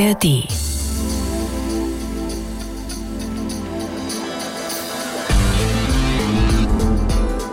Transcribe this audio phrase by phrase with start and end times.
[0.00, 0.46] ARD.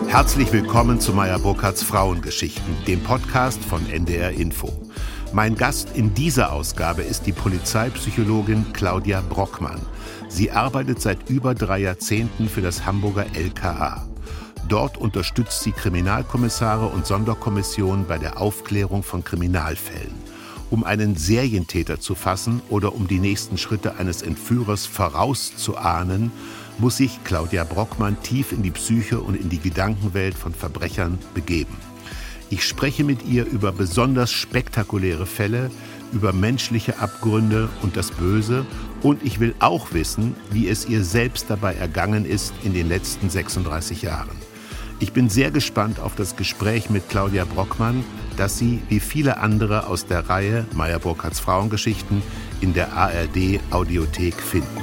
[0.07, 4.71] Herzlich willkommen zu Meyer Burkhardts Frauengeschichten, dem Podcast von NDR Info.
[5.33, 9.81] Mein Gast in dieser Ausgabe ist die Polizeipsychologin Claudia Brockmann.
[10.29, 14.07] Sie arbeitet seit über drei Jahrzehnten für das Hamburger LKA.
[14.69, 20.36] Dort unterstützt sie Kriminalkommissare und Sonderkommissionen bei der Aufklärung von Kriminalfällen.
[20.69, 26.31] Um einen Serientäter zu fassen oder um die nächsten Schritte eines Entführers vorauszuahnen,
[26.77, 31.75] muss sich Claudia Brockmann tief in die Psyche und in die Gedankenwelt von Verbrechern begeben.
[32.49, 35.69] Ich spreche mit ihr über besonders spektakuläre Fälle,
[36.13, 38.65] über menschliche Abgründe und das Böse
[39.01, 43.29] und ich will auch wissen, wie es ihr selbst dabei ergangen ist in den letzten
[43.29, 44.37] 36 Jahren.
[44.99, 48.03] Ich bin sehr gespannt auf das Gespräch mit Claudia Brockmann,
[48.37, 52.21] das Sie, wie viele andere aus der Reihe Meyer Burkhardts Frauengeschichten,
[52.61, 54.81] in der ARD Audiothek finden.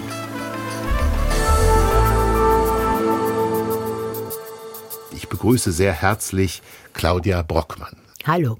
[5.12, 7.96] Ich begrüße sehr herzlich Claudia Brockmann.
[8.26, 8.58] Hallo.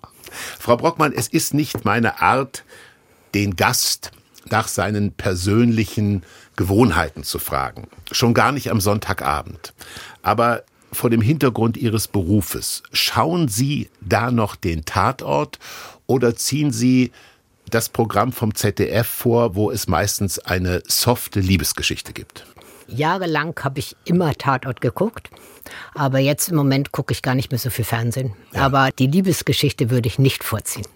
[0.58, 2.64] Frau Brockmann, es ist nicht meine Art,
[3.34, 4.12] den Gast
[4.50, 6.22] nach seinen persönlichen
[6.56, 7.88] Gewohnheiten zu fragen.
[8.12, 9.74] Schon gar nicht am Sonntagabend.
[10.22, 10.64] Aber
[10.94, 15.58] vor dem Hintergrund Ihres Berufes, schauen Sie da noch den Tatort
[16.06, 17.12] oder ziehen Sie
[17.70, 22.46] das Programm vom ZDF vor, wo es meistens eine softe Liebesgeschichte gibt?
[22.86, 25.30] Jahrelang habe ich immer Tatort geguckt,
[25.94, 28.34] aber jetzt im Moment gucke ich gar nicht mehr so viel Fernsehen.
[28.52, 28.66] Ja.
[28.66, 30.86] Aber die Liebesgeschichte würde ich nicht vorziehen.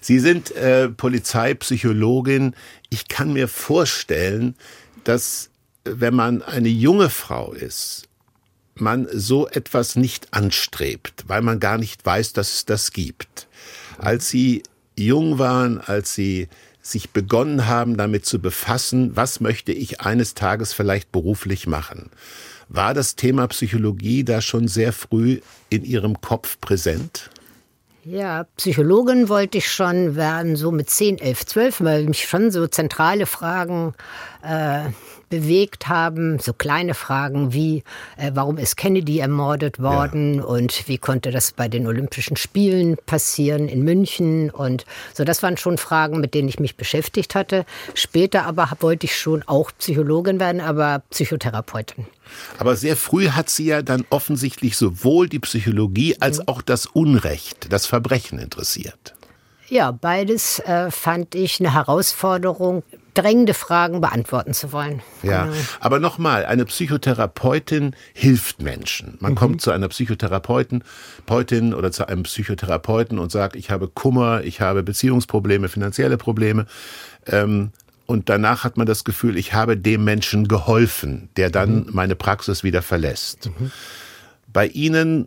[0.00, 2.54] Sie sind äh, Polizeipsychologin.
[2.90, 4.54] Ich kann mir vorstellen,
[5.04, 5.48] dass
[5.84, 8.08] wenn man eine junge Frau ist
[8.80, 13.48] man so etwas nicht anstrebt, weil man gar nicht weiß, dass es das gibt.
[13.98, 14.62] Als Sie
[14.96, 16.48] jung waren, als Sie
[16.80, 22.10] sich begonnen haben, damit zu befassen, was möchte ich eines Tages vielleicht beruflich machen,
[22.68, 27.30] war das Thema Psychologie da schon sehr früh in Ihrem Kopf präsent?
[28.04, 32.66] Ja, Psychologin wollte ich schon werden, so mit 10, 11, 12, weil mich schon so
[32.66, 33.94] zentrale Fragen
[34.42, 34.84] äh,
[35.28, 36.38] bewegt haben.
[36.38, 37.84] So kleine Fragen wie,
[38.16, 40.44] äh, warum ist Kennedy ermordet worden ja.
[40.44, 44.84] und wie konnte das bei den Olympischen Spielen passieren in München und
[45.14, 45.24] so.
[45.24, 47.64] Das waren schon Fragen, mit denen ich mich beschäftigt hatte.
[47.94, 52.06] Später aber wollte ich schon auch Psychologin werden, aber Psychotherapeutin.
[52.58, 57.72] Aber sehr früh hat sie ja dann offensichtlich sowohl die Psychologie als auch das Unrecht,
[57.72, 59.14] das Verbrechen interessiert.
[59.68, 62.82] Ja, beides äh, fand ich eine Herausforderung,
[63.18, 65.02] drängende Fragen beantworten zu wollen.
[65.22, 65.56] Ja, genau.
[65.80, 69.16] aber nochmal, eine Psychotherapeutin hilft Menschen.
[69.20, 69.36] Man mhm.
[69.36, 70.84] kommt zu einer Psychotherapeutin
[71.74, 76.66] oder zu einem Psychotherapeuten und sagt, ich habe Kummer, ich habe Beziehungsprobleme, finanzielle Probleme.
[77.26, 77.72] Ähm,
[78.06, 81.90] und danach hat man das Gefühl, ich habe dem Menschen geholfen, der dann mhm.
[81.92, 83.50] meine Praxis wieder verlässt.
[83.58, 83.70] Mhm.
[84.46, 85.26] Bei Ihnen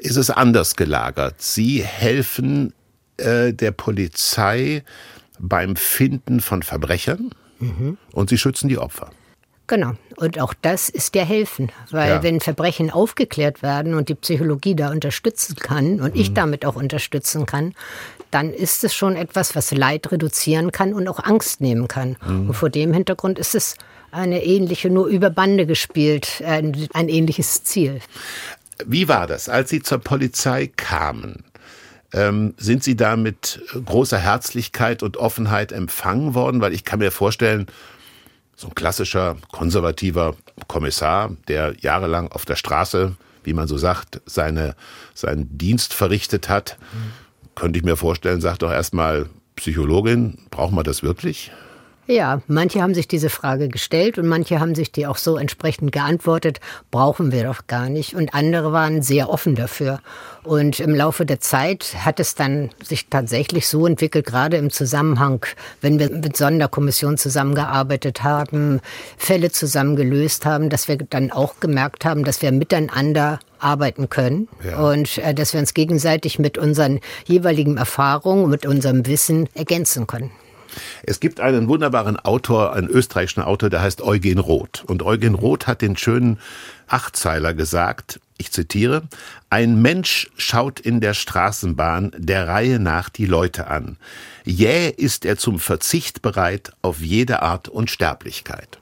[0.00, 1.40] ist es anders gelagert.
[1.40, 2.74] Sie helfen
[3.16, 4.82] äh, der Polizei
[5.42, 7.98] beim Finden von Verbrechern mhm.
[8.12, 9.10] und sie schützen die Opfer.
[9.66, 9.92] Genau.
[10.16, 11.70] Und auch das ist ja helfen.
[11.90, 12.22] Weil ja.
[12.22, 16.20] wenn Verbrechen aufgeklärt werden und die Psychologie da unterstützen kann und mhm.
[16.20, 17.74] ich damit auch unterstützen kann,
[18.30, 22.16] dann ist es schon etwas, was Leid reduzieren kann und auch Angst nehmen kann.
[22.26, 22.48] Mhm.
[22.48, 23.76] Und vor dem Hintergrund ist es
[24.10, 28.00] eine ähnliche, nur über Bande gespielt, ein, ein ähnliches Ziel.
[28.84, 31.44] Wie war das, als Sie zur Polizei kamen?
[32.12, 36.60] Ähm, sind Sie da mit großer Herzlichkeit und Offenheit empfangen worden?
[36.60, 37.66] Weil ich kann mir vorstellen,
[38.56, 40.36] so ein klassischer konservativer
[40.68, 44.76] Kommissar, der jahrelang auf der Straße, wie man so sagt, seine,
[45.14, 47.12] seinen Dienst verrichtet hat, mhm.
[47.54, 51.50] könnte ich mir vorstellen, sagt doch erstmal, Psychologin, brauchen wir das wirklich?
[52.08, 55.92] Ja, manche haben sich diese Frage gestellt und manche haben sich die auch so entsprechend
[55.92, 56.58] geantwortet,
[56.90, 58.16] brauchen wir doch gar nicht.
[58.16, 60.00] Und andere waren sehr offen dafür.
[60.42, 65.46] Und im Laufe der Zeit hat es dann sich tatsächlich so entwickelt, gerade im Zusammenhang,
[65.80, 68.80] wenn wir mit Sonderkommissionen zusammengearbeitet haben,
[69.16, 74.48] Fälle zusammen gelöst haben, dass wir dann auch gemerkt haben, dass wir miteinander arbeiten können
[74.64, 74.80] ja.
[74.80, 80.32] und äh, dass wir uns gegenseitig mit unseren jeweiligen Erfahrungen, mit unserem Wissen ergänzen können.
[81.02, 84.84] Es gibt einen wunderbaren Autor, einen österreichischen Autor, der heißt Eugen Roth.
[84.86, 86.38] Und Eugen Roth hat den schönen
[86.86, 89.02] Achtzeiler gesagt, ich zitiere,
[89.50, 93.98] ein Mensch schaut in der Straßenbahn der Reihe nach die Leute an.
[94.44, 98.78] Jäh ist er zum Verzicht bereit auf jede Art Unsterblichkeit.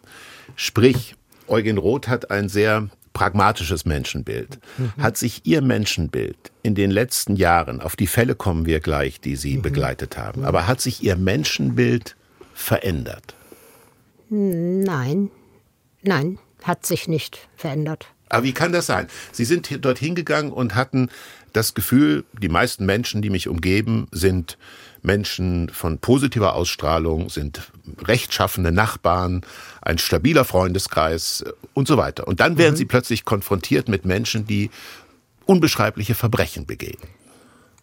[0.57, 1.15] Sprich,
[1.47, 2.89] Eugen Roth hat ein sehr
[3.20, 4.58] pragmatisches Menschenbild.
[4.99, 9.37] Hat sich Ihr Menschenbild in den letzten Jahren, auf die Fälle kommen wir gleich, die
[9.37, 9.62] Sie mhm.
[9.62, 12.17] begleitet haben, aber hat sich Ihr Menschenbild
[12.55, 13.34] verändert?
[14.31, 15.31] Nein,
[16.00, 18.06] nein, hat sich nicht verändert.
[18.31, 19.06] Aber wie kann das sein?
[19.32, 21.11] Sie sind dort hingegangen und hatten
[21.52, 24.56] das Gefühl, die meisten Menschen, die mich umgeben, sind
[25.02, 27.70] Menschen von positiver Ausstrahlung, sind
[28.02, 29.43] rechtschaffende Nachbarn,
[29.82, 31.44] ein stabiler Freundeskreis
[31.75, 32.26] und so weiter.
[32.29, 32.79] Und dann werden mhm.
[32.79, 34.70] sie plötzlich konfrontiert mit Menschen, die
[35.47, 37.00] unbeschreibliche Verbrechen begehen.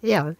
[0.01, 0.35] Ja,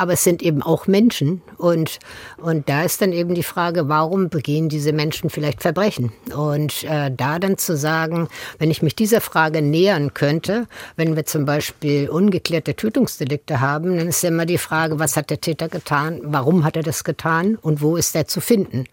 [0.00, 1.42] aber es sind eben auch Menschen.
[1.58, 1.98] Und,
[2.38, 6.10] und da ist dann eben die Frage, warum begehen diese Menschen vielleicht Verbrechen?
[6.34, 10.66] Und äh, da dann zu sagen, wenn ich mich dieser Frage nähern könnte,
[10.96, 15.28] wenn wir zum Beispiel ungeklärte Tötungsdelikte haben, dann ist ja immer die Frage, was hat
[15.28, 18.86] der Täter getan, warum hat er das getan und wo ist er zu finden?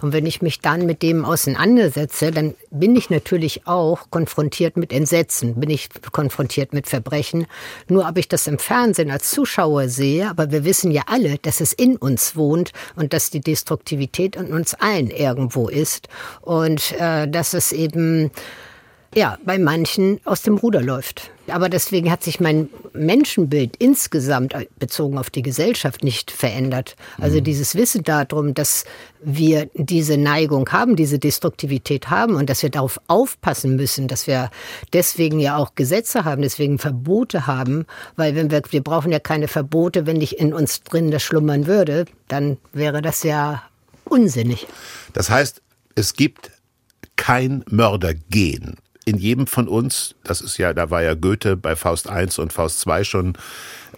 [0.00, 4.92] Und wenn ich mich dann mit dem auseinandersetze, dann bin ich natürlich auch konfrontiert mit
[4.92, 7.46] Entsetzen, bin ich konfrontiert mit Verbrechen.
[7.88, 11.60] Nur ob ich das im Fernsehen als Zuschauer sehe, aber wir wissen ja alle, dass
[11.60, 16.08] es in uns wohnt und dass die Destruktivität in uns allen irgendwo ist.
[16.40, 18.30] Und äh, dass es eben
[19.14, 21.30] ja, bei manchen aus dem Ruder läuft.
[21.48, 26.96] Aber deswegen hat sich mein Menschenbild insgesamt bezogen auf die Gesellschaft nicht verändert.
[27.18, 27.44] Also mhm.
[27.44, 28.84] dieses Wissen darum, dass
[29.22, 34.50] wir diese Neigung haben, diese Destruktivität haben und dass wir darauf aufpassen müssen, dass wir
[34.92, 37.86] deswegen ja auch Gesetze haben, deswegen Verbote haben,
[38.16, 41.66] weil wenn wir, wir brauchen ja keine Verbote, wenn nicht in uns drin das schlummern
[41.66, 43.62] würde, dann wäre das ja
[44.04, 44.66] unsinnig.
[45.12, 45.60] Das heißt,
[45.96, 46.52] es gibt
[47.16, 52.06] kein Mördergehen in jedem von uns, das ist ja, da war ja Goethe bei Faust
[52.06, 53.34] I und Faust II schon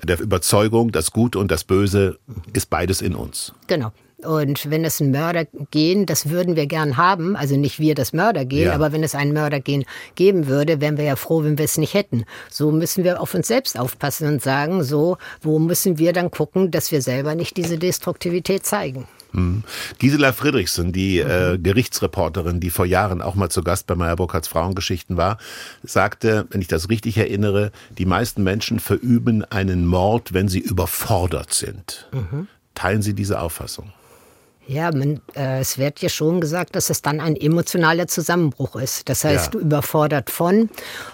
[0.03, 2.19] der Überzeugung, das Gute und das Böse
[2.53, 3.53] ist beides in uns.
[3.67, 3.93] Genau.
[4.25, 8.69] Und wenn es ein Mördergehen, das würden wir gern haben, also nicht wir das Mördergehen,
[8.69, 8.75] ja.
[8.75, 9.85] aber wenn es ein Mördergehen
[10.15, 12.25] geben würde, wären wir ja froh, wenn wir es nicht hätten.
[12.51, 16.71] So müssen wir auf uns selbst aufpassen und sagen, so, wo müssen wir dann gucken,
[16.71, 19.07] dass wir selber nicht diese Destruktivität zeigen.
[19.35, 19.65] Mhm.
[19.99, 24.49] Gisela Friedrichsen, die äh, Gerichtsreporterin, die vor Jahren auch mal zu Gast bei Meyer Burkhardts
[24.49, 25.39] Frauengeschichten war,
[25.83, 31.53] sagte, wenn ich das richtig erinnere, die meisten Menschen verüben einen Mord, wenn sie überfordert
[31.53, 32.09] sind.
[32.13, 32.49] Mhm.
[32.75, 33.93] Teilen Sie diese Auffassung?
[34.67, 39.09] Ja, man, äh, es wird ja schon gesagt, dass es dann ein emotionaler Zusammenbruch ist.
[39.11, 39.51] Das heißt, ja.
[39.51, 40.71] du überfordert von.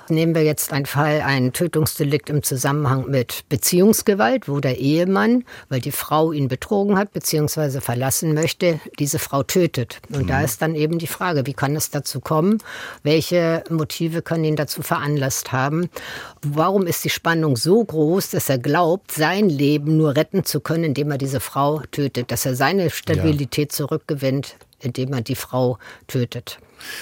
[0.09, 5.81] Nehmen wir jetzt einen Fall, ein Tötungsdelikt im Zusammenhang mit Beziehungsgewalt, wo der Ehemann, weil
[5.81, 7.81] die Frau ihn betrogen hat bzw.
[7.81, 10.01] verlassen möchte, diese Frau tötet.
[10.11, 10.29] Und mhm.
[10.29, 12.59] da ist dann eben die Frage, wie kann es dazu kommen?
[13.03, 15.91] Welche Motive können ihn dazu veranlasst haben?
[16.43, 20.85] Warum ist die Spannung so groß, dass er glaubt, sein Leben nur retten zu können,
[20.85, 25.35] indem er diese Frau tötet, dass er seine Stabilität ja Stabilität zurückgewinnt, indem man die
[25.35, 26.59] Frau tötet.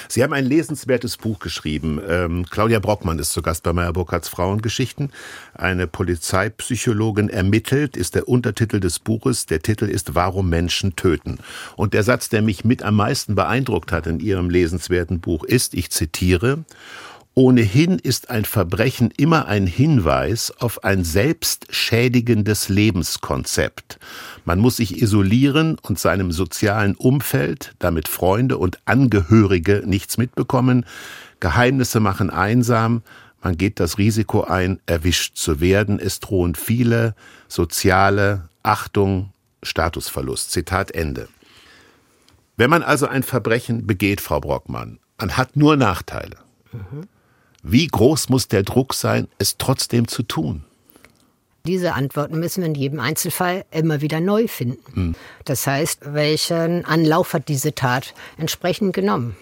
[0.08, 2.00] Sie haben ein lesenswertes Buch geschrieben.
[2.08, 5.11] Ähm, Claudia Brockmann ist zu Gast bei Meyer Burkhardts Frauengeschichten.
[5.55, 9.46] Eine Polizeipsychologin ermittelt, ist der Untertitel des Buches.
[9.46, 11.38] Der Titel ist Warum Menschen töten.
[11.76, 15.75] Und der Satz, der mich mit am meisten beeindruckt hat in Ihrem lesenswerten Buch ist,
[15.75, 16.64] ich zitiere,
[17.38, 24.00] Ohnehin ist ein Verbrechen immer ein Hinweis auf ein selbstschädigendes Lebenskonzept.
[24.44, 30.85] Man muss sich isolieren und seinem sozialen Umfeld, damit Freunde und Angehörige nichts mitbekommen.
[31.38, 33.02] Geheimnisse machen einsam.
[33.40, 36.00] Man geht das Risiko ein, erwischt zu werden.
[36.00, 37.14] Es drohen viele
[37.46, 39.32] soziale Achtung,
[39.62, 40.50] Statusverlust.
[40.50, 41.28] Zitat Ende.
[42.57, 46.38] Wenn man also ein Verbrechen begeht, Frau Brockmann, man hat nur Nachteile.
[46.73, 47.07] Mhm.
[47.62, 50.65] Wie groß muss der Druck sein, es trotzdem zu tun?
[51.67, 54.95] Diese Antworten müssen wir in jedem Einzelfall immer wieder neu finden.
[54.95, 55.15] Hm.
[55.45, 59.37] Das heißt, welchen Anlauf hat diese Tat entsprechend genommen?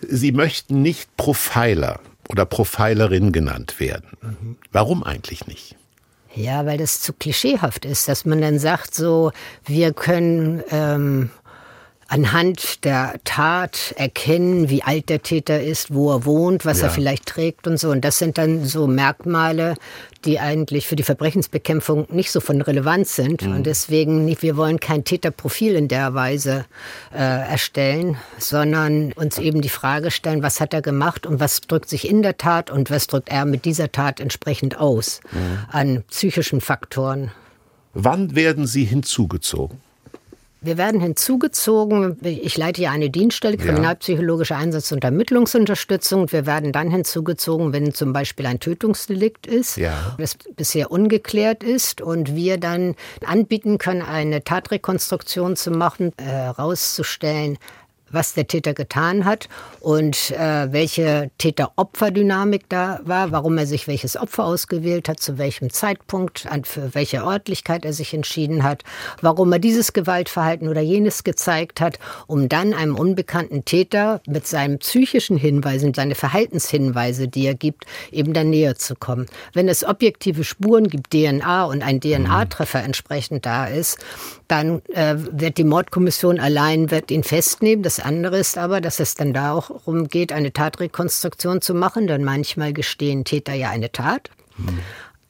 [0.00, 4.08] Sie möchten nicht Profiler oder Profilerin genannt werden.
[4.22, 4.56] Mhm.
[4.72, 5.76] Warum eigentlich nicht?
[6.34, 9.32] Ja, weil das zu klischeehaft ist, dass man dann sagt, so,
[9.64, 11.30] wir können ähm,
[12.10, 16.86] anhand der Tat erkennen, wie alt der Täter ist, wo er wohnt, was ja.
[16.86, 17.90] er vielleicht trägt und so.
[17.90, 19.76] Und das sind dann so Merkmale,
[20.24, 23.46] die eigentlich für die Verbrechensbekämpfung nicht so von Relevanz sind.
[23.46, 23.54] Mhm.
[23.54, 26.66] Und deswegen, nicht, wir wollen kein Täterprofil in der Weise
[27.12, 31.88] äh, erstellen, sondern uns eben die Frage stellen, was hat er gemacht und was drückt
[31.88, 35.58] sich in der Tat und was drückt er mit dieser Tat entsprechend aus mhm.
[35.70, 37.30] an psychischen Faktoren.
[37.94, 39.78] Wann werden Sie hinzugezogen?
[40.62, 42.18] Wir werden hinzugezogen.
[42.22, 46.30] Ich leite hier eine Dienststelle, kriminalpsychologische Einsatz- und Ermittlungsunterstützung.
[46.32, 50.14] Wir werden dann hinzugezogen, wenn zum Beispiel ein Tötungsdelikt ist, ja.
[50.18, 57.56] das bisher ungeklärt ist und wir dann anbieten können, eine Tatrekonstruktion zu machen, herauszustellen,
[58.10, 59.48] was der Täter getan hat
[59.80, 65.70] und äh, welche Täter-Opfer-Dynamik da war, warum er sich welches Opfer ausgewählt hat, zu welchem
[65.70, 68.84] Zeitpunkt, an für welche Örtlichkeit er sich entschieden hat,
[69.20, 74.78] warum er dieses Gewaltverhalten oder jenes gezeigt hat, um dann einem unbekannten Täter mit seinen
[74.78, 79.26] psychischen Hinweisen, seine Verhaltenshinweise, die er gibt, eben dann näher zu kommen.
[79.52, 83.98] Wenn es objektive Spuren gibt, DNA und ein DNA-Treffer entsprechend da ist,
[84.50, 87.82] dann äh, wird die Mordkommission allein wird ihn festnehmen.
[87.82, 92.06] Das andere ist aber, dass es dann darum geht, eine Tatrekonstruktion zu machen.
[92.06, 94.30] Denn manchmal gestehen Täter ja eine Tat.
[94.56, 94.80] Mhm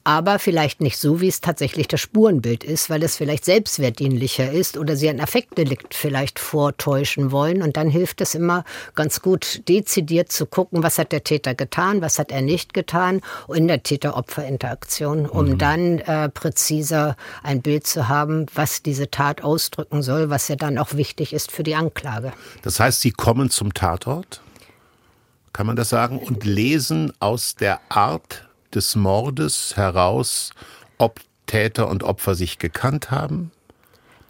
[0.03, 4.77] aber vielleicht nicht so, wie es tatsächlich das Spurenbild ist, weil es vielleicht selbstwertdienlicher ist
[4.77, 7.61] oder sie ein Affektdelikt vielleicht vortäuschen wollen.
[7.61, 8.63] Und dann hilft es immer
[8.95, 13.21] ganz gut, dezidiert zu gucken, was hat der Täter getan, was hat er nicht getan
[13.53, 15.57] in der Täter-Opfer-Interaktion, um mhm.
[15.57, 20.77] dann äh, präziser ein Bild zu haben, was diese Tat ausdrücken soll, was ja dann
[20.77, 22.33] auch wichtig ist für die Anklage.
[22.63, 24.41] Das heißt, Sie kommen zum Tatort?
[25.53, 26.17] Kann man das sagen?
[26.17, 30.51] Und lesen aus der Art des Mordes heraus,
[30.97, 33.51] ob Täter und Opfer sich gekannt haben?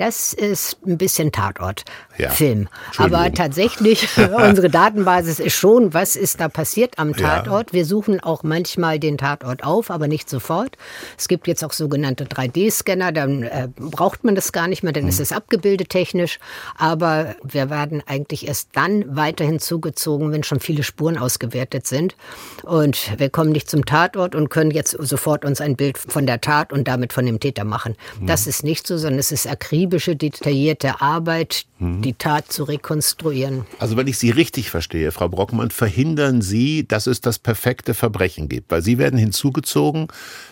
[0.01, 2.67] Das ist ein bisschen Tatort-Film.
[2.98, 7.70] Ja, Aber tatsächlich, unsere Datenbasis ist schon, was ist da passiert am Tatort.
[7.70, 7.74] Ja.
[7.74, 10.75] Wir suchen auch manchmal den Tatort auf, aber nicht sofort.
[11.20, 15.03] Es gibt jetzt auch sogenannte 3D-Scanner, dann äh, braucht man das gar nicht mehr, dann
[15.03, 15.10] mhm.
[15.10, 16.39] ist es abgebildet technisch.
[16.79, 22.15] Aber wir werden eigentlich erst dann weiter hinzugezogen, wenn schon viele Spuren ausgewertet sind.
[22.63, 26.41] Und wir kommen nicht zum Tatort und können jetzt sofort uns ein Bild von der
[26.41, 27.96] Tat und damit von dem Täter machen.
[28.20, 28.25] Mhm.
[28.25, 32.02] Das ist nicht so, sondern es ist akribisch akribische, detaillierte Arbeit, mhm.
[32.02, 33.66] die Tat zu rekonstruieren.
[33.80, 38.48] Also wenn ich Sie richtig verstehe, Frau Brockmann, verhindern Sie, dass es das perfekte Verbrechen
[38.48, 40.08] gibt, weil Sie werden hinzugezogen,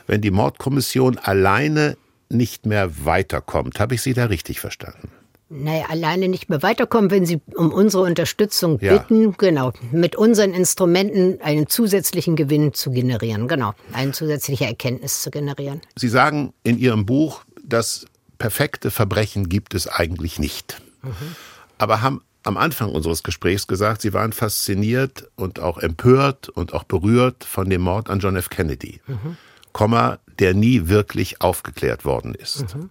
[0.07, 1.95] wenn die Mordkommission alleine
[2.29, 3.79] nicht mehr weiterkommt.
[3.79, 5.09] Habe ich Sie da richtig verstanden?
[5.51, 9.33] naja, alleine nicht mehr weiterkommen, wenn Sie um unsere Unterstützung bitten, ja.
[9.35, 15.81] genau, mit unseren Instrumenten einen zusätzlichen Gewinn zu generieren, genau, eine zusätzliche Erkenntnis zu generieren.
[15.95, 18.05] Sie sagen in Ihrem Buch, dass
[18.39, 20.81] perfekte Verbrechen gibt es eigentlich nicht.
[21.03, 21.35] Mhm.
[21.77, 26.83] Aber haben am Anfang unseres Gesprächs gesagt, Sie waren fasziniert und auch empört und auch
[26.83, 28.49] berührt von dem Mord an John F.
[28.49, 29.37] Kennedy, mhm.
[29.71, 32.75] Komma, der nie wirklich aufgeklärt worden ist.
[32.75, 32.89] Mhm.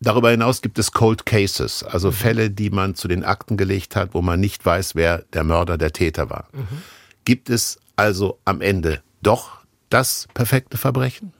[0.00, 2.14] Darüber hinaus gibt es Cold Cases, also mhm.
[2.14, 5.76] Fälle, die man zu den Akten gelegt hat, wo man nicht weiß, wer der Mörder,
[5.76, 6.48] der Täter war.
[7.24, 9.58] Gibt es also am Ende doch
[9.90, 11.32] das perfekte Verbrechen?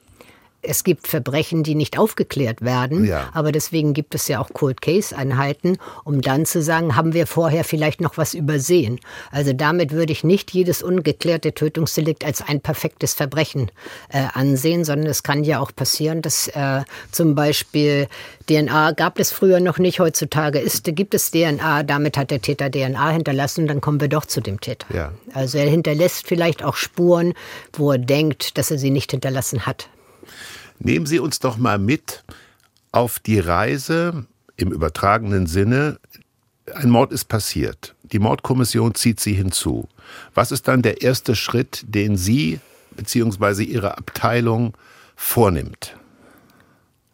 [0.62, 3.28] Es gibt Verbrechen, die nicht aufgeklärt werden, ja.
[3.35, 7.26] aber deswegen gibt es ja auch Cold Case Einheiten, um dann zu sagen, haben wir
[7.26, 9.00] vorher vielleicht noch was übersehen.
[9.33, 13.71] Also damit würde ich nicht jedes ungeklärte Tötungsdelikt als ein perfektes Verbrechen
[14.11, 18.07] äh, ansehen, sondern es kann ja auch passieren, dass äh, zum Beispiel
[18.49, 22.71] DNA gab es früher noch nicht, heutzutage ist, gibt es DNA, damit hat der Täter
[22.71, 24.87] DNA hinterlassen, dann kommen wir doch zu dem Täter.
[24.95, 25.12] Ja.
[25.35, 27.35] Also er hinterlässt vielleicht auch Spuren,
[27.73, 29.88] wo er denkt, dass er sie nicht hinterlassen hat.
[30.84, 32.24] Nehmen Sie uns doch mal mit
[32.90, 35.98] auf die Reise im übertragenen Sinne.
[36.74, 37.94] Ein Mord ist passiert.
[38.02, 39.88] Die Mordkommission zieht Sie hinzu.
[40.34, 42.58] Was ist dann der erste Schritt, den Sie
[42.96, 43.62] bzw.
[43.62, 44.76] Ihre Abteilung
[45.14, 45.96] vornimmt?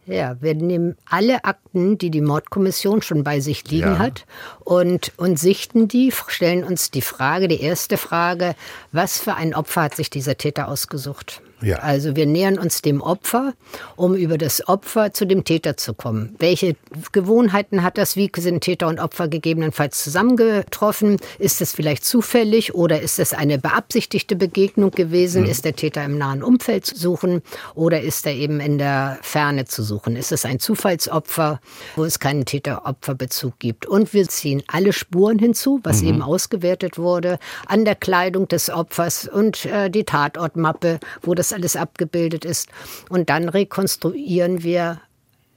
[0.06, 3.98] Ja, wir nehmen alle Akten, die die Mordkommission schon bei sich liegen ja.
[3.98, 4.24] hat,
[4.60, 8.54] und, und sichten die, stellen uns die Frage, die erste Frage,
[8.92, 11.42] was für ein Opfer hat sich dieser Täter ausgesucht?
[11.60, 11.78] Ja.
[11.78, 13.54] Also wir nähern uns dem Opfer,
[13.96, 16.36] um über das Opfer zu dem Täter zu kommen.
[16.38, 16.76] Welche
[17.12, 18.16] Gewohnheiten hat das?
[18.16, 21.18] Wie sind Täter und Opfer gegebenenfalls zusammengetroffen?
[21.38, 25.42] Ist es vielleicht zufällig oder ist es eine beabsichtigte Begegnung gewesen?
[25.42, 25.50] Mhm.
[25.50, 27.42] Ist der Täter im nahen Umfeld zu suchen
[27.74, 30.16] oder ist er eben in der Ferne zu suchen?
[30.16, 31.60] Ist es ein Zufallsopfer,
[31.96, 33.86] wo es keinen Täter-Opfer-Bezug gibt?
[33.86, 36.08] Und wir ziehen alle Spuren hinzu, was mhm.
[36.08, 41.52] eben ausgewertet wurde, an der Kleidung des Opfers und äh, die Tatortmappe, wo das das
[41.52, 42.68] alles abgebildet ist.
[43.08, 45.00] Und dann rekonstruieren wir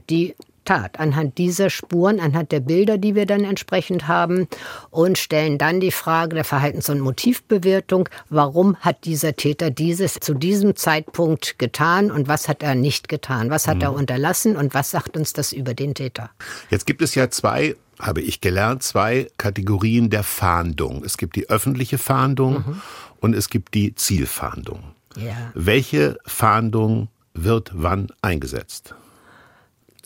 [0.09, 4.47] die Tat anhand dieser Spuren, anhand der Bilder, die wir dann entsprechend haben
[4.91, 10.35] und stellen dann die Frage der Verhaltens- und Motivbewertung, warum hat dieser Täter dieses zu
[10.35, 13.81] diesem Zeitpunkt getan und was hat er nicht getan, was hat mhm.
[13.81, 16.29] er unterlassen und was sagt uns das über den Täter.
[16.69, 21.03] Jetzt gibt es ja zwei habe ich gelernt, zwei Kategorien der Fahndung.
[21.03, 22.81] Es gibt die öffentliche Fahndung mhm.
[23.19, 24.95] und es gibt die Zielfahndung.
[25.17, 25.51] Ja.
[25.53, 28.95] Welche Fahndung wird wann eingesetzt?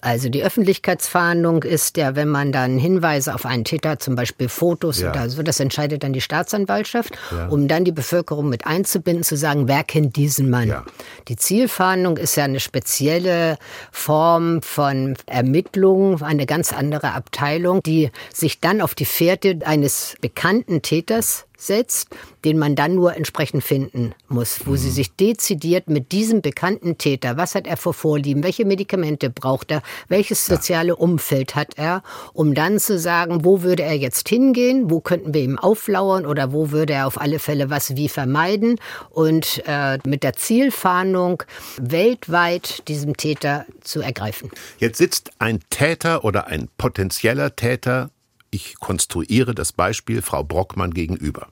[0.01, 4.99] Also die Öffentlichkeitsfahndung ist ja, wenn man dann Hinweise auf einen Täter, zum Beispiel Fotos
[4.99, 5.09] Ja.
[5.09, 7.47] oder so, das entscheidet dann die Staatsanwaltschaft, Ja.
[7.47, 10.67] um dann die Bevölkerung mit einzubinden, zu sagen, wer kennt diesen Mann.
[10.67, 10.85] Ja.
[11.27, 13.57] Die Zielfahndung ist ja eine spezielle
[13.91, 20.83] Form von Ermittlung, eine ganz andere Abteilung, die sich dann auf die Fährte eines bekannten
[20.83, 22.09] Täters setzt,
[22.43, 27.37] den man dann nur entsprechend finden muss, wo sie sich dezidiert mit diesem bekannten Täter,
[27.37, 32.53] was hat er vor Vorlieben, welche Medikamente braucht er, welches soziale Umfeld hat er, um
[32.53, 36.71] dann zu sagen, wo würde er jetzt hingehen, wo könnten wir ihm auflauern oder wo
[36.71, 38.79] würde er auf alle Fälle was wie vermeiden.
[39.09, 41.43] Und äh, mit der Zielfahndung
[41.77, 44.51] weltweit diesem Täter zu ergreifen.
[44.79, 48.09] Jetzt sitzt ein Täter oder ein potenzieller Täter,
[48.55, 51.47] ich konstruiere das Beispiel Frau Brockmann gegenüber.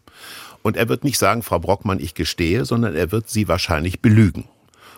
[0.62, 4.46] Und er wird nicht sagen, Frau Brockmann, ich gestehe, sondern er wird sie wahrscheinlich belügen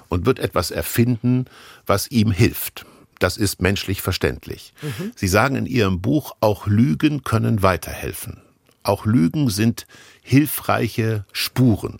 [0.07, 1.45] und wird etwas erfinden,
[1.85, 2.85] was ihm hilft.
[3.19, 4.73] Das ist menschlich verständlich.
[5.15, 8.41] Sie sagen in Ihrem Buch, auch Lügen können weiterhelfen.
[8.83, 9.87] Auch Lügen sind
[10.21, 11.99] hilfreiche Spuren.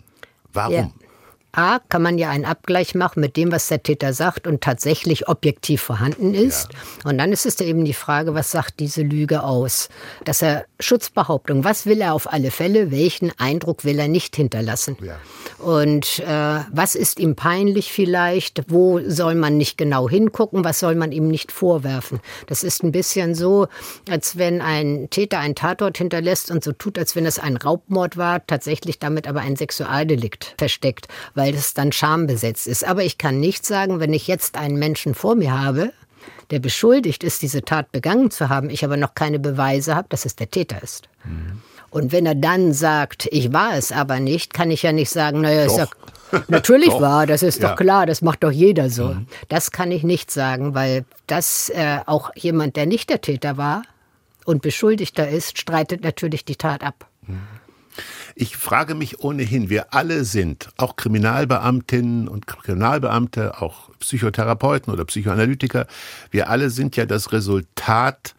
[0.52, 0.74] Warum?
[1.00, 1.05] Ja.
[1.56, 5.28] A, kann man ja einen Abgleich machen mit dem, was der Täter sagt und tatsächlich
[5.28, 6.68] objektiv vorhanden ist.
[7.04, 9.88] Und dann ist es da eben die Frage, was sagt diese Lüge aus?
[10.24, 14.96] Dass er Schutzbehauptung, was will er auf alle Fälle, welchen Eindruck will er nicht hinterlassen?
[15.00, 15.16] Ja.
[15.58, 18.64] Und äh, was ist ihm peinlich vielleicht?
[18.68, 20.64] Wo soll man nicht genau hingucken?
[20.64, 22.20] Was soll man ihm nicht vorwerfen?
[22.46, 23.68] Das ist ein bisschen so,
[24.10, 28.16] als wenn ein Täter einen Tatort hinterlässt und so tut, als wenn es ein Raubmord
[28.16, 32.84] war, tatsächlich damit aber ein Sexualdelikt versteckt, weil es dann schambesetzt ist.
[32.84, 35.92] Aber ich kann nicht sagen, wenn ich jetzt einen Menschen vor mir habe,
[36.50, 40.24] der beschuldigt ist, diese Tat begangen zu haben, ich aber noch keine Beweise habe, dass
[40.24, 41.08] es der Täter ist.
[41.90, 45.40] Und wenn er dann sagt, ich war es aber nicht, kann ich ja nicht sagen,
[45.40, 45.86] naja, ist ja,
[46.48, 47.70] natürlich war, das ist Ja.
[47.70, 49.16] doch klar, das macht doch jeder so.
[49.48, 53.82] Das kann ich nicht sagen, weil das äh, auch jemand, der nicht der Täter war
[54.44, 57.06] und Beschuldigter ist, streitet natürlich die Tat ab.
[58.34, 65.86] Ich frage mich ohnehin, wir alle sind, auch Kriminalbeamtinnen und Kriminalbeamte, auch Psychotherapeuten oder Psychoanalytiker,
[66.30, 68.34] wir alle sind ja das Resultat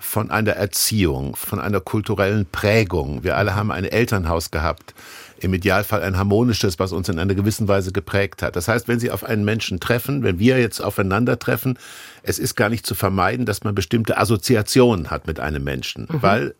[0.00, 3.22] von einer Erziehung, von einer kulturellen Prägung.
[3.22, 4.94] Wir alle haben ein Elternhaus gehabt,
[5.38, 8.56] im Idealfall ein harmonisches, was uns in einer gewissen Weise geprägt hat.
[8.56, 11.78] Das heißt, wenn Sie auf einen Menschen treffen, wenn wir jetzt aufeinandertreffen,
[12.22, 16.54] es ist gar nicht zu vermeiden, dass man bestimmte Assoziationen hat mit einem Menschen, weil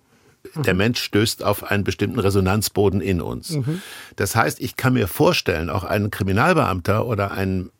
[0.55, 3.59] der Mensch stößt auf einen bestimmten Resonanzboden in uns.
[4.17, 7.71] Das heißt, ich kann mir vorstellen, auch ein Kriminalbeamter oder ein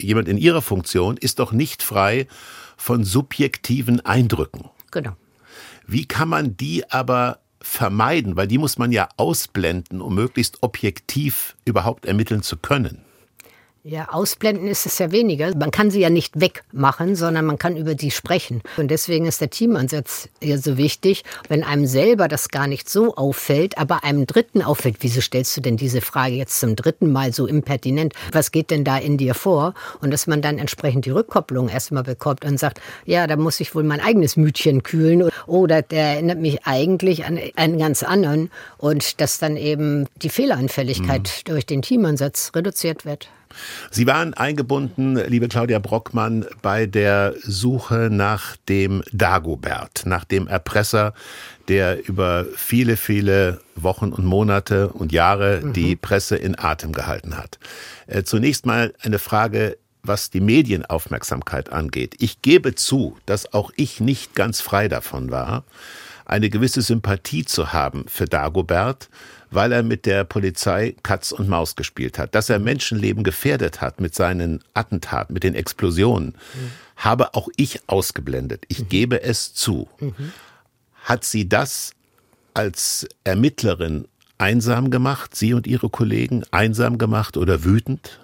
[0.00, 2.26] jemand in ihrer Funktion ist doch nicht frei
[2.76, 4.68] von subjektiven Eindrücken.
[4.90, 5.16] Genau.
[5.86, 8.36] Wie kann man die aber vermeiden?
[8.36, 13.02] Weil die muss man ja ausblenden, um möglichst objektiv überhaupt ermitteln zu können.
[13.84, 15.52] Ja, ausblenden ist es ja weniger.
[15.56, 18.62] Man kann sie ja nicht wegmachen, sondern man kann über die sprechen.
[18.76, 21.24] Und deswegen ist der Teamansatz ja so wichtig.
[21.48, 25.62] Wenn einem selber das gar nicht so auffällt, aber einem Dritten auffällt, wieso stellst du
[25.62, 28.14] denn diese Frage jetzt zum dritten Mal so impertinent?
[28.30, 29.74] Was geht denn da in dir vor?
[30.00, 33.74] Und dass man dann entsprechend die Rückkopplung erstmal bekommt und sagt, ja, da muss ich
[33.74, 35.28] wohl mein eigenes Mütchen kühlen.
[35.48, 38.52] Oder der erinnert mich eigentlich an einen ganz anderen.
[38.78, 43.28] Und dass dann eben die Fehleranfälligkeit durch den Teamansatz reduziert wird.
[43.90, 51.14] Sie waren eingebunden, liebe Claudia Brockmann, bei der Suche nach dem Dagobert, nach dem Erpresser,
[51.68, 57.58] der über viele, viele Wochen und Monate und Jahre die Presse in Atem gehalten hat.
[58.06, 62.16] Äh, Zunächst mal eine Frage, was die Medienaufmerksamkeit angeht.
[62.18, 65.64] Ich gebe zu, dass auch ich nicht ganz frei davon war,
[66.24, 69.08] eine gewisse Sympathie zu haben für Dagobert,
[69.52, 72.34] weil er mit der Polizei Katz und Maus gespielt hat.
[72.34, 76.34] Dass er Menschenleben gefährdet hat mit seinen Attentaten, mit den Explosionen,
[76.96, 78.64] habe auch ich ausgeblendet.
[78.68, 79.88] Ich gebe es zu.
[81.04, 81.92] Hat sie das
[82.54, 84.06] als Ermittlerin
[84.38, 88.18] einsam gemacht, Sie und Ihre Kollegen einsam gemacht oder wütend?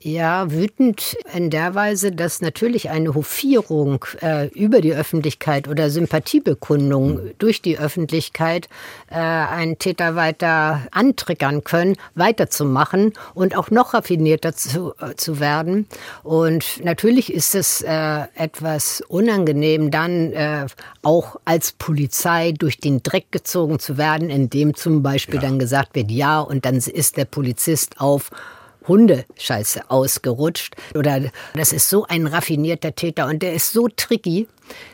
[0.00, 7.18] Ja, wütend in der Weise, dass natürlich eine Hofierung äh, über die Öffentlichkeit oder Sympathiebekundung
[7.38, 8.68] durch die Öffentlichkeit
[9.10, 15.88] äh, einen Täter weiter antriggern können, weiterzumachen und auch noch raffinierter zu, äh, zu werden.
[16.22, 20.66] Und natürlich ist es äh, etwas unangenehm, dann äh,
[21.02, 26.12] auch als Polizei durch den Dreck gezogen zu werden, indem zum Beispiel dann gesagt wird,
[26.12, 28.30] ja, und dann ist der Polizist auf
[28.88, 30.74] Hundescheiße ausgerutscht.
[30.94, 34.48] Oder das ist so ein raffinierter Täter und der ist so tricky.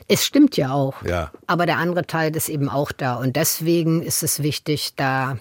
[0.06, 1.02] Es stimmt ja auch.
[1.02, 1.30] Ja.
[1.46, 3.14] Aber der andere Teil ist eben auch da.
[3.16, 5.38] Und deswegen ist es wichtig, da,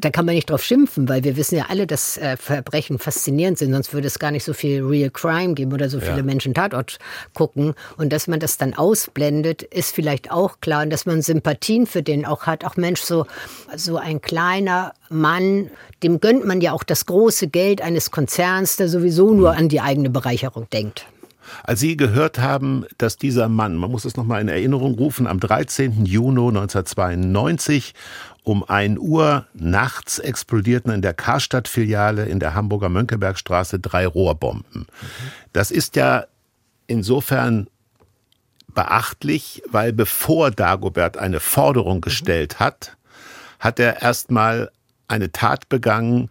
[0.00, 3.58] da kann man nicht drauf schimpfen, weil wir wissen ja alle, dass äh, Verbrechen faszinierend
[3.58, 6.22] sind, sonst würde es gar nicht so viel Real Crime geben oder so viele Ja.
[6.22, 6.98] Menschen Tatort
[7.34, 7.74] gucken.
[7.96, 10.82] Und dass man das dann ausblendet, ist vielleicht auch klar.
[10.82, 12.64] Und dass man Sympathien für den auch hat.
[12.64, 13.26] Auch Mensch, so,
[13.74, 15.70] so ein kleiner Mann,
[16.02, 19.80] dem gönnt man ja auch das große Geld eines Konzerns, der sowieso nur an die
[19.80, 21.06] eigene Bereicherung denkt.
[21.62, 25.40] Als Sie gehört haben, dass dieser Mann, man muss es nochmal in Erinnerung rufen, am
[25.40, 26.04] 13.
[26.04, 27.94] Juni 1992
[28.44, 34.86] um 1 Uhr nachts explodierten in der Karstadt-Filiale in der Hamburger Mönckebergstraße drei Rohrbomben.
[35.52, 36.26] Das ist ja
[36.86, 37.66] insofern
[38.68, 42.96] beachtlich, weil bevor Dagobert eine Forderung gestellt hat,
[43.58, 44.70] hat er erstmal
[45.08, 46.30] eine Tat begangen,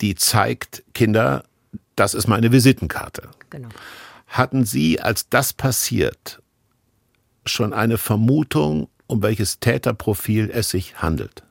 [0.00, 1.44] die zeigt, Kinder,
[1.96, 3.28] das ist meine Visitenkarte.
[3.50, 3.68] Genau.
[4.28, 6.42] Hatten Sie, als das passiert,
[7.46, 11.42] schon eine Vermutung, um welches Täterprofil es sich handelt?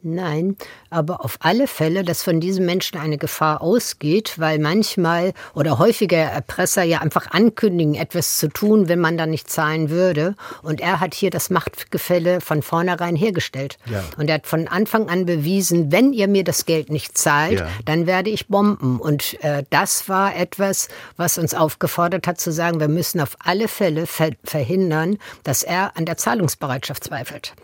[0.00, 0.56] Nein,
[0.90, 6.16] aber auf alle Fälle, dass von diesem Menschen eine Gefahr ausgeht, weil manchmal oder häufiger
[6.18, 10.36] Erpresser ja einfach ankündigen, etwas zu tun, wenn man dann nicht zahlen würde.
[10.62, 13.76] Und er hat hier das Machtgefälle von vornherein hergestellt.
[13.90, 14.04] Ja.
[14.16, 17.68] Und er hat von Anfang an bewiesen, wenn ihr mir das Geld nicht zahlt, Ja.
[17.84, 19.00] dann werde ich bomben.
[19.00, 23.66] Und äh, das war etwas, was uns aufgefordert hat zu sagen, wir müssen auf alle
[23.66, 27.54] Fälle ver verhindern, dass er an der Zahlungsbereitschaft zweifelt.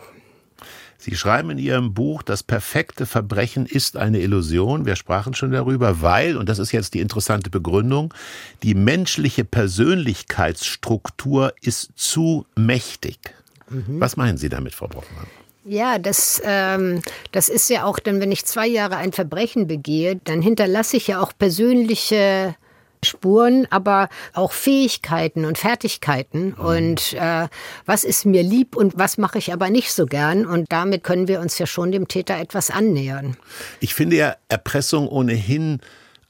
[1.05, 4.87] Sie schreiben in Ihrem Buch, das perfekte Verbrechen ist eine Illusion.
[4.87, 8.11] Wir sprachen schon darüber, weil, und das ist jetzt die interessante Begründung,
[8.63, 13.19] die menschliche Persönlichkeitsstruktur ist zu mächtig.
[13.69, 15.27] Was meinen Sie damit, Frau Brockmann?
[15.63, 20.19] Ja, das, ähm, das ist ja auch dann, wenn ich zwei Jahre ein Verbrechen begehe,
[20.23, 22.55] dann hinterlasse ich ja auch persönliche
[23.05, 26.53] Spuren, aber auch Fähigkeiten und Fertigkeiten.
[26.53, 27.47] Und äh,
[27.85, 30.45] was ist mir lieb und was mache ich aber nicht so gern.
[30.45, 33.37] Und damit können wir uns ja schon dem Täter etwas annähern.
[33.79, 35.79] Ich finde ja Erpressung ohnehin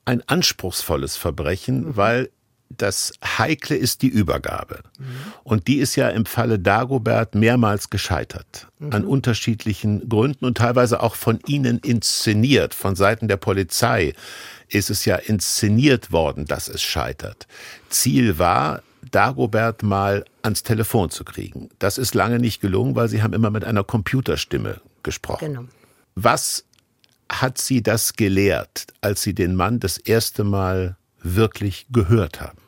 [0.05, 2.29] ein anspruchsvolles Verbrechen, weil
[2.69, 4.80] das Heikle ist die Übergabe.
[5.43, 8.67] Und die ist ja im Falle Dagobert mehrmals gescheitert.
[8.91, 12.73] An unterschiedlichen Gründen und teilweise auch von Ihnen inszeniert.
[12.73, 14.13] Von Seiten der Polizei
[14.67, 17.47] ist es ja inszeniert worden, dass es scheitert.
[17.89, 21.69] Ziel war, Dagobert mal ans Telefon zu kriegen.
[21.80, 25.54] Das ist lange nicht gelungen, weil Sie haben immer mit einer Computerstimme gesprochen.
[25.54, 25.65] Genau.
[26.15, 26.65] Was
[27.30, 32.59] hat Sie das gelehrt, als Sie den Mann das erste Mal wirklich gehört haben?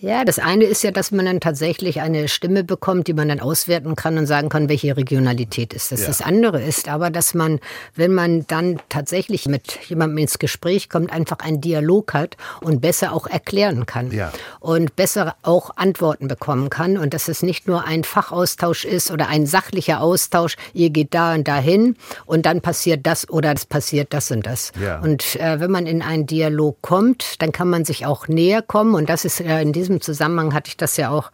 [0.00, 3.40] Ja, das eine ist ja, dass man dann tatsächlich eine Stimme bekommt, die man dann
[3.40, 6.00] auswerten kann und sagen kann, welche Regionalität ist das.
[6.00, 6.06] Ja.
[6.06, 7.60] Das andere ist aber, dass man,
[7.94, 13.12] wenn man dann tatsächlich mit jemandem ins Gespräch kommt, einfach einen Dialog hat und besser
[13.12, 14.10] auch erklären kann.
[14.10, 14.32] Ja.
[14.58, 19.28] Und besser auch Antworten bekommen kann und dass es nicht nur ein Fachaustausch ist oder
[19.28, 24.14] ein sachlicher Austausch, ihr geht da und dahin und dann passiert das oder es passiert
[24.14, 24.72] das und das.
[24.80, 25.00] Ja.
[25.00, 28.94] Und äh, wenn man in einen Dialog kommt, dann kann man sich auch näher kommen.
[28.94, 31.32] Und das ist äh, in diesem Zusammenhang hatte ich das ja auch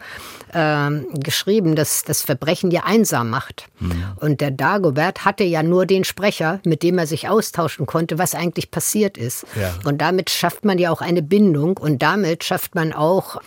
[0.54, 3.66] ähm, geschrieben, dass das Verbrechen ja einsam macht.
[4.20, 8.34] Und der Dagobert hatte ja nur den Sprecher, mit dem er sich austauschen konnte, was
[8.34, 9.44] eigentlich passiert ist.
[9.60, 9.74] Ja.
[9.84, 13.40] Und damit schafft man ja auch eine Bindung und damit schafft man auch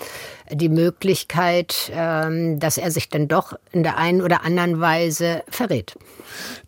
[0.52, 5.96] die Möglichkeit, ähm, dass er sich dann doch in der einen oder anderen Weise verrät.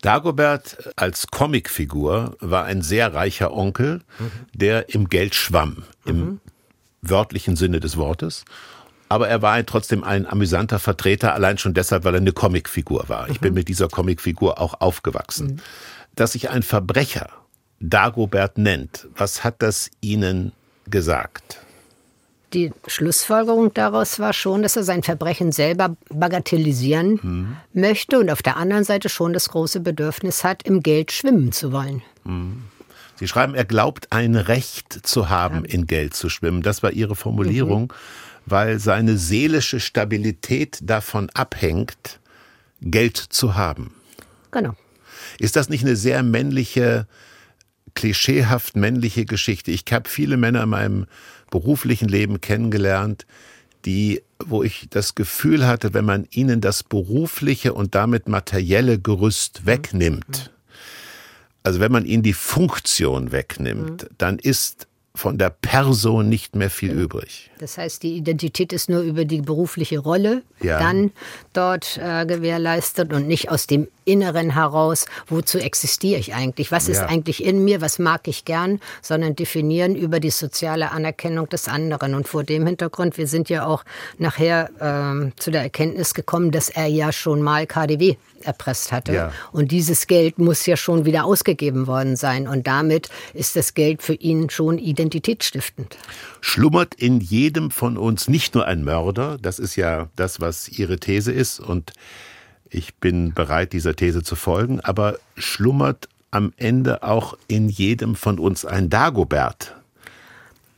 [0.02, 4.02] Dagobert als Comicfigur war ein sehr reicher Onkel,
[4.54, 6.40] der im Geld schwamm, im
[7.02, 8.46] wörtlichen Sinne des Wortes.
[9.10, 13.30] Aber er war trotzdem ein amüsanter Vertreter, allein schon deshalb, weil er eine Comicfigur war.
[13.30, 15.62] Ich bin mit dieser Comicfigur auch aufgewachsen.
[16.16, 17.30] Dass sich ein Verbrecher
[17.82, 20.54] Dagobert nennt, was hat das Ihnen
[20.90, 21.60] gesagt?
[22.54, 28.58] Die Schlussfolgerung daraus war schon, dass er sein Verbrechen selber bagatellisieren möchte und auf der
[28.58, 32.02] anderen Seite schon das große Bedürfnis hat, im Geld schwimmen zu wollen.
[33.22, 36.64] Sie schreiben, er glaubt ein Recht zu haben, in Geld zu schwimmen.
[36.64, 37.94] Das war Ihre Formulierung,
[38.48, 42.20] weil seine seelische Stabilität davon abhängt,
[42.82, 43.94] Geld zu haben.
[44.50, 44.74] Genau.
[45.38, 47.06] Ist das nicht eine sehr männliche,
[47.94, 49.70] klischeehaft männliche Geschichte?
[49.70, 51.06] Ich habe viele Männer in meinem
[51.52, 53.28] beruflichen Leben kennengelernt,
[53.86, 59.68] die, wo ich das Gefühl hatte, wenn man ihnen das berufliche und damit materielle Gerüst
[59.68, 60.50] wegnimmt,
[61.64, 66.92] also wenn man ihnen die Funktion wegnimmt, dann ist von der Person nicht mehr viel
[66.92, 67.52] übrig.
[67.60, 70.80] Das heißt, die Identität ist nur über die berufliche Rolle ja.
[70.80, 71.12] dann
[71.54, 76.94] dort äh, gewährleistet und nicht aus dem Inneren heraus, wozu existiere ich eigentlich, was ja.
[76.94, 81.68] ist eigentlich in mir, was mag ich gern, sondern definieren über die soziale Anerkennung des
[81.68, 82.16] anderen.
[82.16, 83.84] Und vor dem Hintergrund, wir sind ja auch
[84.18, 89.14] nachher äh, zu der Erkenntnis gekommen, dass er ja schon mal KDW erpresst hatte.
[89.14, 89.32] Ja.
[89.52, 92.48] Und dieses Geld muss ja schon wieder ausgegeben worden sein.
[92.48, 95.98] Und damit ist das Geld für ihn schon identitätsstiftend.
[96.40, 101.00] Schlummert in jedem von uns nicht nur ein Mörder, das ist ja das, was Ihre
[101.00, 101.60] These ist.
[101.60, 101.94] Und
[102.70, 108.40] ich bin bereit, dieser These zu folgen, aber schlummert am Ende auch in jedem von
[108.40, 109.76] uns ein Dagobert.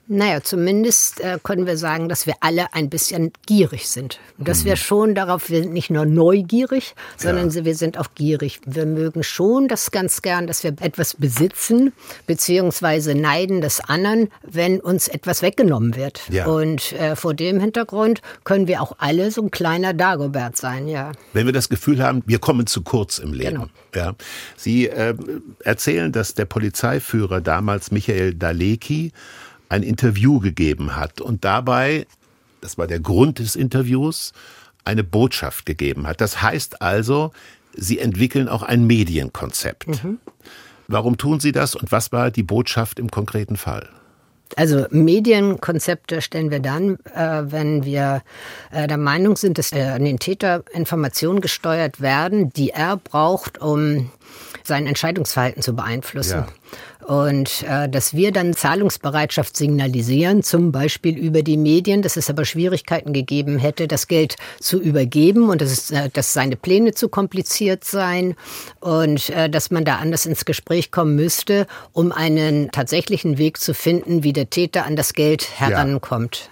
[0.07, 4.19] Naja, zumindest äh, können wir sagen, dass wir alle ein bisschen gierig sind.
[4.37, 4.65] Und dass mhm.
[4.65, 7.63] wir schon darauf, wir sind nicht nur neugierig, sondern ja.
[7.63, 8.59] wir sind auch gierig.
[8.65, 11.93] Wir mögen schon das ganz gern, dass wir etwas besitzen,
[12.27, 16.21] beziehungsweise neiden des anderen, wenn uns etwas weggenommen wird.
[16.29, 16.47] Ja.
[16.47, 21.13] Und äh, vor dem Hintergrund können wir auch alle so ein kleiner Dagobert sein, ja.
[21.31, 23.53] Wenn wir das Gefühl haben, wir kommen zu kurz im Leben.
[23.53, 23.67] Genau.
[23.95, 24.15] Ja.
[24.57, 25.15] Sie äh,
[25.63, 29.13] erzählen, dass der Polizeiführer damals Michael Daleki
[29.69, 32.05] ein Interview gegeben hat und dabei,
[32.61, 34.33] das war der Grund des Interviews,
[34.85, 36.21] eine Botschaft gegeben hat.
[36.21, 37.31] Das heißt also,
[37.75, 40.03] Sie entwickeln auch ein Medienkonzept.
[40.03, 40.19] Mhm.
[40.87, 43.89] Warum tun Sie das und was war die Botschaft im konkreten Fall?
[44.55, 48.21] Also Medienkonzepte stellen wir dann, äh, wenn wir
[48.71, 53.59] äh, der Meinung sind, dass äh, an den Täter Informationen gesteuert werden, die er braucht,
[53.59, 54.11] um
[54.63, 56.45] sein Entscheidungsverhalten zu beeinflussen.
[56.45, 57.07] Ja.
[57.07, 62.45] Und äh, dass wir dann Zahlungsbereitschaft signalisieren, zum Beispiel über die Medien, dass es aber
[62.45, 67.09] Schwierigkeiten gegeben hätte, das Geld zu übergeben und dass, es, äh, dass seine Pläne zu
[67.09, 68.35] kompliziert seien
[68.79, 73.73] und äh, dass man da anders ins Gespräch kommen müsste, um einen tatsächlichen Weg zu
[73.73, 76.49] finden, wie der Täter an das Geld herankommt.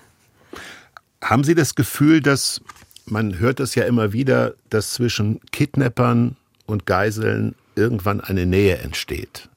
[1.21, 1.29] Ja.
[1.29, 2.61] Haben Sie das Gefühl, dass
[3.05, 9.49] man hört das ja immer wieder, dass zwischen Kidnappern und Geiseln irgendwann eine Nähe entsteht?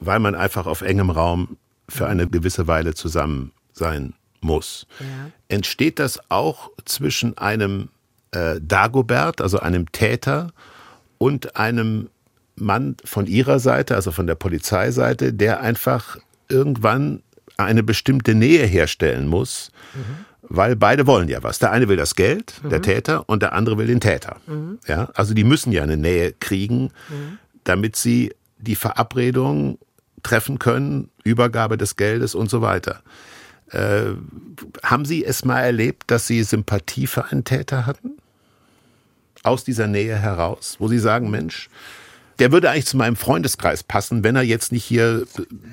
[0.00, 1.56] weil man einfach auf engem Raum
[1.88, 4.86] für eine gewisse Weile zusammen sein muss.
[5.00, 5.06] Ja.
[5.48, 7.88] Entsteht das auch zwischen einem
[8.32, 10.52] äh, Dagobert, also einem Täter,
[11.18, 12.10] und einem
[12.56, 17.22] Mann von ihrer Seite, also von der Polizeiseite, der einfach irgendwann
[17.56, 20.25] eine bestimmte Nähe herstellen muss, mhm.
[20.48, 21.58] Weil beide wollen ja was.
[21.58, 22.70] Der eine will das Geld, mhm.
[22.70, 24.36] der Täter, und der andere will den Täter.
[24.46, 24.78] Mhm.
[24.86, 27.38] Ja, also die müssen ja eine Nähe kriegen, mhm.
[27.64, 29.78] damit sie die Verabredung
[30.22, 33.02] treffen können, Übergabe des Geldes und so weiter.
[33.70, 34.12] Äh,
[34.82, 38.12] haben Sie es mal erlebt, dass Sie Sympathie für einen Täter hatten?
[39.42, 41.68] Aus dieser Nähe heraus, wo Sie sagen, Mensch,
[42.38, 45.26] der würde eigentlich zu meinem Freundeskreis passen, wenn er jetzt nicht hier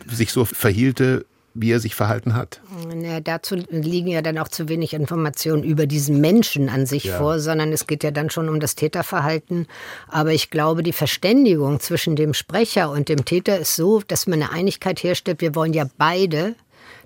[0.08, 2.62] sich so verhielte, wie er sich verhalten hat.
[3.02, 7.18] Ja, dazu liegen ja dann auch zu wenig Informationen über diesen Menschen an sich ja.
[7.18, 9.68] vor, sondern es geht ja dann schon um das Täterverhalten.
[10.08, 14.42] Aber ich glaube, die Verständigung zwischen dem Sprecher und dem Täter ist so, dass man
[14.42, 15.42] eine Einigkeit herstellt.
[15.42, 16.56] Wir wollen ja beide,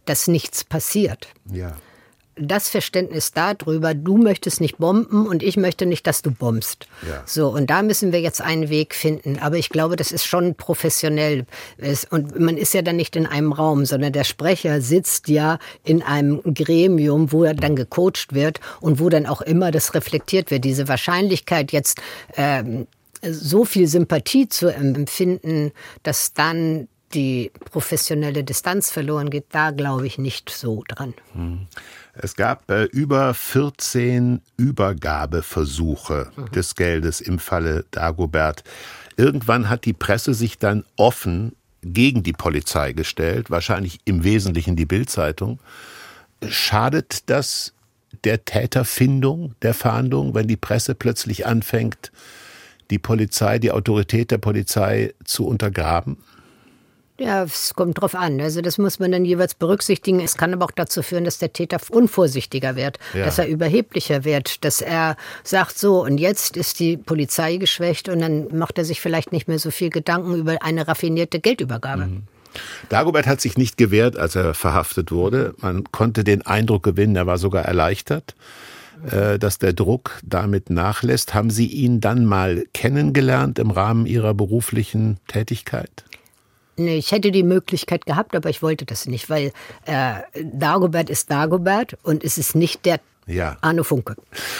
[0.06, 1.28] dass nichts passiert.
[1.52, 1.76] Ja
[2.40, 6.88] das Verständnis darüber, du möchtest nicht bomben und ich möchte nicht, dass du bombst.
[7.08, 7.24] Ja.
[7.26, 9.40] So, und da müssen wir jetzt einen Weg finden.
[9.40, 11.46] Aber ich glaube, das ist schon professionell.
[12.10, 16.02] Und man ist ja dann nicht in einem Raum, sondern der Sprecher sitzt ja in
[16.02, 20.64] einem Gremium, wo er dann gecoacht wird und wo dann auch immer das reflektiert wird.
[20.64, 22.02] Diese Wahrscheinlichkeit jetzt,
[22.36, 22.88] ähm,
[23.24, 25.72] so viel Sympathie zu empfinden,
[26.04, 31.14] dass dann die professionelle Distanz verloren geht, da glaube ich nicht so dran.
[31.34, 31.68] Hm.
[32.22, 36.52] Es gab äh, über 14 Übergabeversuche mhm.
[36.52, 38.64] des Geldes im Falle Dagobert.
[39.16, 44.86] Irgendwann hat die Presse sich dann offen gegen die Polizei gestellt, wahrscheinlich im Wesentlichen die
[44.86, 45.60] Bildzeitung.
[46.48, 47.74] Schadet das
[48.24, 52.12] der Täterfindung, der Fahndung, wenn die Presse plötzlich anfängt,
[52.90, 56.18] die Polizei, die Autorität der Polizei zu untergraben?
[57.20, 58.40] Ja, es kommt drauf an.
[58.40, 60.20] Also das muss man dann jeweils berücksichtigen.
[60.20, 63.26] Es kann aber auch dazu führen, dass der Täter unvorsichtiger wird, ja.
[63.26, 68.20] dass er überheblicher wird, dass er sagt, so und jetzt ist die Polizei geschwächt und
[68.20, 72.06] dann macht er sich vielleicht nicht mehr so viel Gedanken über eine raffinierte Geldübergabe.
[72.06, 72.24] Mhm.
[72.90, 75.54] Dagobert hat sich nicht gewehrt, als er verhaftet wurde.
[75.60, 78.36] Man konnte den Eindruck gewinnen, er war sogar erleichtert,
[79.12, 81.34] äh, dass der Druck damit nachlässt.
[81.34, 86.04] Haben Sie ihn dann mal kennengelernt im Rahmen Ihrer beruflichen Tätigkeit?
[86.78, 89.52] Nee, ich hätte die Möglichkeit gehabt, aber ich wollte das nicht, weil
[89.86, 93.58] äh, Dagobert ist Dagobert und es ist nicht der Ja.
[93.62, 94.16] Arno Funke.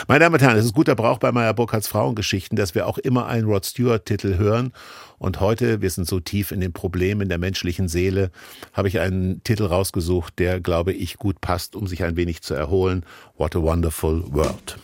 [0.08, 2.98] Meine Damen und Herren, es ist guter Brauch bei Meyer Burkhardts Frauengeschichten, dass wir auch
[2.98, 4.74] immer einen Rod Stewart-Titel hören.
[5.20, 8.32] Und heute, wir sind so tief in den Problemen der menschlichen Seele,
[8.74, 12.56] habe ich einen Titel rausgesucht, der, glaube ich, gut passt, um sich ein wenig zu
[12.56, 13.04] erholen.
[13.38, 14.78] What a Wonderful World.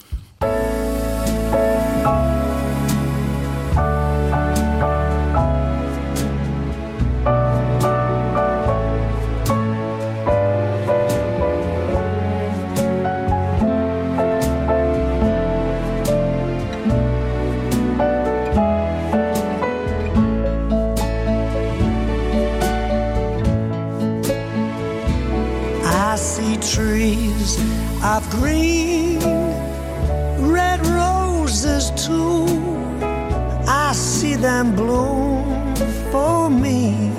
[34.44, 35.74] See bloom
[36.12, 37.12] for me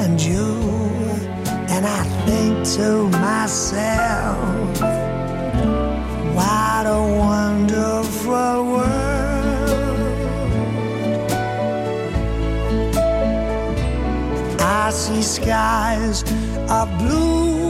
[0.00, 0.58] and you,
[1.70, 4.80] and I think to myself,
[6.34, 9.30] what a wonderful world.
[14.60, 16.24] I see skies
[16.68, 17.61] of blue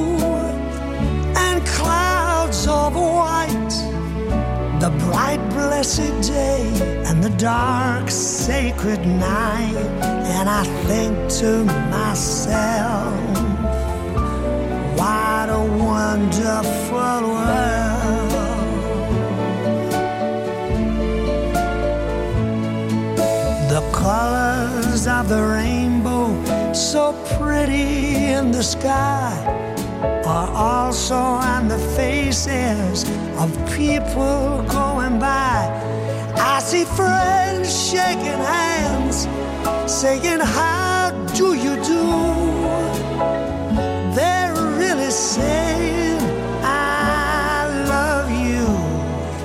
[5.83, 6.63] blessed day
[7.07, 9.75] and the dark sacred night.
[10.37, 13.19] And I think to myself,
[14.97, 18.31] what a wonderful world.
[23.75, 29.35] The colors of the rainbow, so pretty in the sky
[30.25, 33.03] are also on the faces
[33.37, 35.69] of people going by.
[36.37, 39.29] I see friends shaking hands,
[39.87, 42.05] saying, How do you do?
[44.15, 46.21] They're really saying,
[46.63, 48.67] I love you.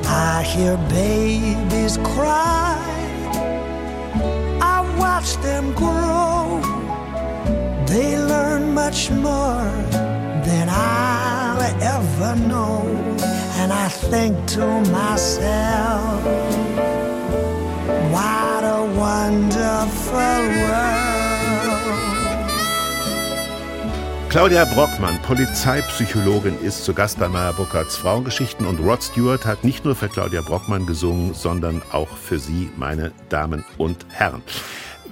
[0.06, 2.82] I hear babies cry,
[4.62, 6.62] I watch them grow.
[7.88, 9.72] They learn much more
[10.48, 13.17] than I'll ever know.
[13.60, 16.24] And I think to myself,
[18.12, 20.18] what a wonderful
[20.62, 21.08] world.
[24.30, 29.86] Claudia Brockmann, Polizeipsychologin, ist zu Gast bei Meyer Burkhardts Frauengeschichten und Rod Stewart hat nicht
[29.86, 34.44] nur für Claudia Brockmann gesungen, sondern auch für Sie, meine Damen und Herren.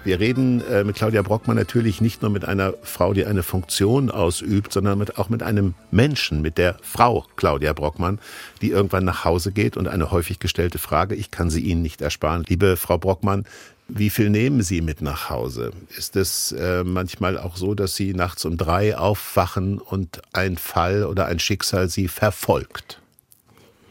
[0.05, 4.11] Wir reden äh, mit Claudia Brockmann natürlich nicht nur mit einer Frau, die eine Funktion
[4.11, 8.19] ausübt, sondern mit, auch mit einem Menschen, mit der Frau Claudia Brockmann,
[8.61, 12.03] die irgendwann nach Hause geht und eine häufig gestellte Frage, ich kann sie Ihnen nicht
[12.03, 12.43] ersparen.
[12.47, 13.45] Liebe Frau Brockmann,
[13.87, 15.71] wie viel nehmen Sie mit nach Hause?
[15.97, 21.05] Ist es äh, manchmal auch so, dass Sie nachts um drei aufwachen und ein Fall
[21.05, 23.01] oder ein Schicksal Sie verfolgt?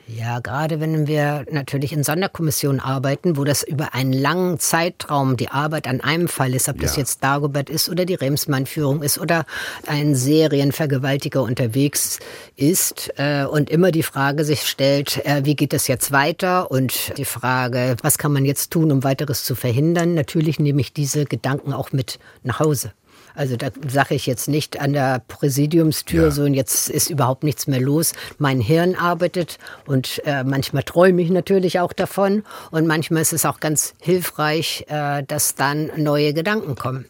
[0.07, 5.49] Ja, gerade wenn wir natürlich in Sonderkommissionen arbeiten, wo das über einen langen Zeitraum die
[5.49, 6.83] Arbeit an einem Fall ist, ob ja.
[6.83, 9.47] das jetzt Dagobert ist oder die Remsmann-Führung ist oder
[9.87, 12.19] ein Serienvergewaltiger unterwegs
[12.55, 17.17] ist äh, und immer die Frage sich stellt, äh, wie geht das jetzt weiter und
[17.17, 20.13] die Frage, was kann man jetzt tun, um weiteres zu verhindern.
[20.13, 22.93] Natürlich nehme ich diese Gedanken auch mit nach Hause.
[23.35, 26.31] Also da sage ich jetzt nicht an der Präsidiumstür ja.
[26.31, 28.13] so und jetzt ist überhaupt nichts mehr los.
[28.39, 33.45] Mein Hirn arbeitet und äh, manchmal träume ich natürlich auch davon und manchmal ist es
[33.45, 37.07] auch ganz hilfreich, äh, dass dann neue Gedanken kommen.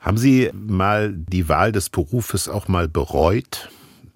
[0.00, 3.70] Haben Sie mal die Wahl des Berufes auch mal bereut?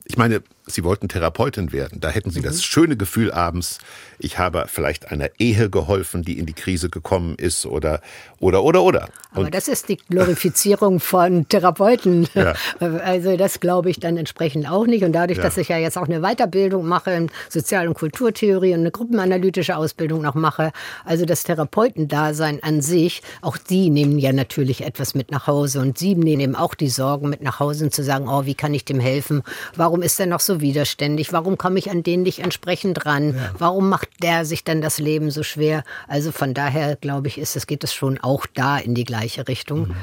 [0.04, 2.00] Ich meine, Sie wollten Therapeutin werden.
[2.00, 2.44] Da hätten Sie mhm.
[2.44, 3.78] das schöne Gefühl abends,
[4.18, 8.00] ich habe vielleicht einer Ehe geholfen, die in die Krise gekommen ist oder,
[8.38, 9.08] oder, oder, oder.
[9.34, 12.28] Und Aber das ist die Glorifizierung von Therapeuten.
[12.34, 12.54] Ja.
[12.80, 15.04] Also das glaube ich dann entsprechend auch nicht.
[15.04, 15.44] Und dadurch, ja.
[15.44, 19.76] dass ich ja jetzt auch eine Weiterbildung mache in Sozial- und Kulturtheorie und eine gruppenanalytische
[19.76, 20.72] Ausbildung noch mache,
[21.04, 25.98] also das Therapeutendasein an sich, auch die nehmen ja natürlich etwas mit nach Hause und
[25.98, 28.84] sie nehmen auch die Sorgen mit nach Hause und zu sagen, oh, wie kann ich
[28.84, 29.42] dem helfen?
[29.76, 31.32] Warum ist er noch so widerständig?
[31.32, 33.34] Warum komme ich an den nicht entsprechend ran?
[33.34, 33.54] Ja.
[33.58, 35.84] Warum macht der sich dann das Leben so schwer?
[36.08, 39.48] Also von daher glaube ich, ist es geht es schon auch da in die gleiche
[39.48, 39.88] Richtung.
[39.88, 39.96] Mhm.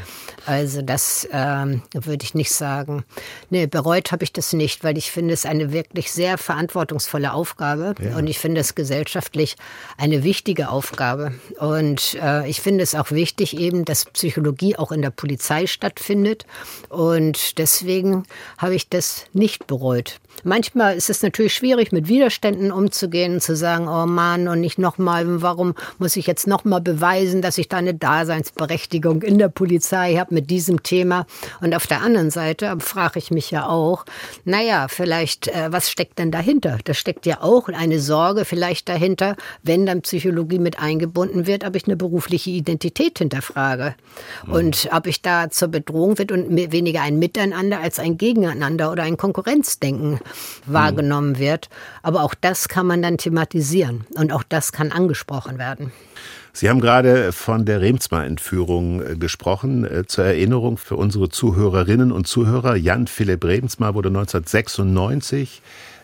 [0.46, 3.04] Also das ähm, würde ich nicht sagen.
[3.50, 7.96] Nee, bereut habe ich das nicht, weil ich finde es eine wirklich sehr verantwortungsvolle Aufgabe
[8.02, 8.18] ja.
[8.18, 9.56] und ich finde es gesellschaftlich
[9.98, 11.34] eine wichtige Aufgabe.
[11.60, 16.46] Und äh, ich finde es auch wichtig eben, dass Psychologie auch in der Polizei stattfindet
[16.90, 18.24] und deswegen
[18.58, 20.20] habe ich das nicht bereut.
[20.44, 24.78] Manchmal ist es natürlich schwierig, mit Widerständen umzugehen und zu sagen, oh Mann, und nicht
[24.78, 30.16] nochmal, warum muss ich jetzt nochmal beweisen, dass ich da eine Daseinsberechtigung in der Polizei
[30.16, 31.26] habe mit diesem Thema.
[31.62, 34.06] Und auf der anderen Seite frage ich mich ja auch,
[34.46, 36.78] naja, vielleicht, äh, was steckt denn dahinter?
[36.84, 41.76] Da steckt ja auch eine Sorge vielleicht dahinter, wenn dann Psychologie mit eingebunden wird, ob
[41.76, 43.96] ich eine berufliche Identität hinterfrage.
[44.46, 44.54] Mhm.
[44.54, 49.04] Und ob ich da zur Bedrohung wird und weniger ein Miteinander als ein Gegeneinander oder
[49.04, 50.20] ein Konkurrenzdenken
[50.66, 51.70] wahrgenommen wird.
[52.02, 55.92] Aber auch das kann man dann thematisieren und auch das kann angesprochen werden.
[56.54, 59.86] Sie haben gerade von der Remsmar-Entführung äh, gesprochen.
[59.86, 65.62] Äh, zur Erinnerung für unsere Zuhörerinnen und Zuhörer, Jan Philipp Remsmar wurde 1996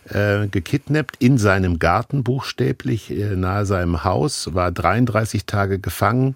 [0.09, 6.35] äh, gekidnappt in seinem Garten buchstäblich nahe seinem Haus, war 33 Tage gefangen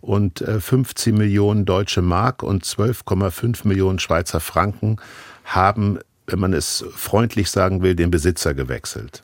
[0.00, 4.96] und äh, 15 Millionen deutsche Mark und 12,5 Millionen Schweizer Franken
[5.44, 9.22] haben wenn man es freundlich sagen will, den Besitzer gewechselt.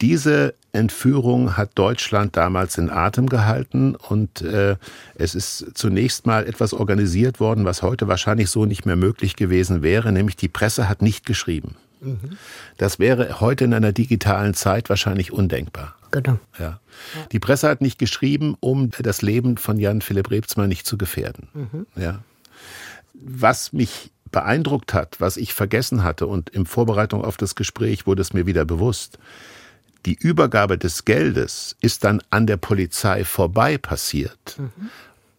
[0.00, 4.76] Diese Entführung hat Deutschland damals in Atem gehalten und äh,
[5.14, 9.82] es ist zunächst mal etwas organisiert worden, was heute wahrscheinlich so nicht mehr möglich gewesen
[9.82, 11.76] wäre, nämlich die Presse hat nicht geschrieben.
[12.00, 12.38] Mhm.
[12.78, 15.96] Das wäre heute in einer digitalen Zeit wahrscheinlich undenkbar.
[16.12, 16.38] Genau.
[16.58, 16.80] Ja.
[17.32, 21.48] Die Presse hat nicht geschrieben, um das Leben von Jan Philipp Rebsmann nicht zu gefährden.
[21.52, 21.86] Mhm.
[21.96, 22.20] Ja.
[23.12, 28.22] Was mich beeindruckt hat, was ich vergessen hatte und in Vorbereitung auf das Gespräch wurde
[28.22, 29.18] es mir wieder bewusst.
[30.06, 34.90] Die Übergabe des Geldes ist dann an der Polizei vorbei passiert, mhm.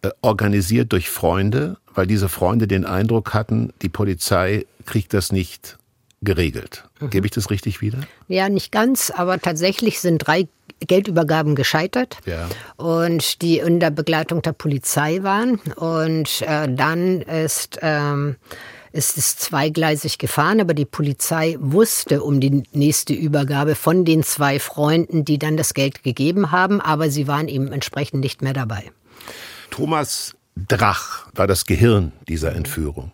[0.02, 5.78] äh, organisiert durch Freunde, weil diese Freunde den Eindruck hatten, die Polizei kriegt das nicht
[6.22, 6.84] geregelt.
[7.00, 7.10] Mhm.
[7.10, 7.98] Gebe ich das richtig wieder?
[8.28, 10.48] Ja, nicht ganz, aber tatsächlich sind drei
[10.86, 12.48] Geldübergaben gescheitert ja.
[12.76, 15.60] und die in der Begleitung der Polizei waren.
[15.76, 18.36] Und äh, dann ist ähm,
[18.92, 24.58] ist es zweigleisig gefahren, aber die Polizei wusste um die nächste Übergabe von den zwei
[24.58, 28.90] Freunden, die dann das Geld gegeben haben, aber sie waren eben entsprechend nicht mehr dabei.
[29.70, 33.12] Thomas Drach war das Gehirn dieser Entführung.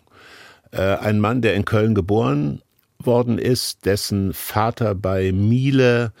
[0.71, 2.61] Äh, ein Mann, der in Köln geboren
[3.01, 6.11] worden ist, dessen Vater bei Miele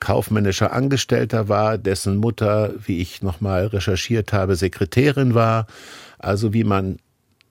[0.00, 5.66] kaufmännischer Angestellter war, dessen Mutter, wie ich nochmal recherchiert habe, Sekretärin war.
[6.18, 6.98] Also wie man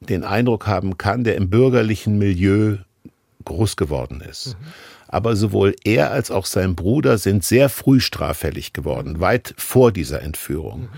[0.10, 2.78] den Eindruck haben kann, der im bürgerlichen Milieu
[3.46, 4.58] groß geworden ist.
[4.60, 4.68] Mhm.
[5.08, 10.22] Aber sowohl er als auch sein Bruder sind sehr früh straffällig geworden, weit vor dieser
[10.22, 10.82] Entführung.
[10.82, 10.90] Mhm.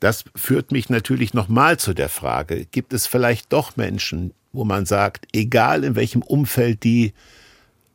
[0.00, 4.86] Das führt mich natürlich nochmal zu der Frage, gibt es vielleicht doch Menschen, wo man
[4.86, 7.12] sagt, egal in welchem Umfeld die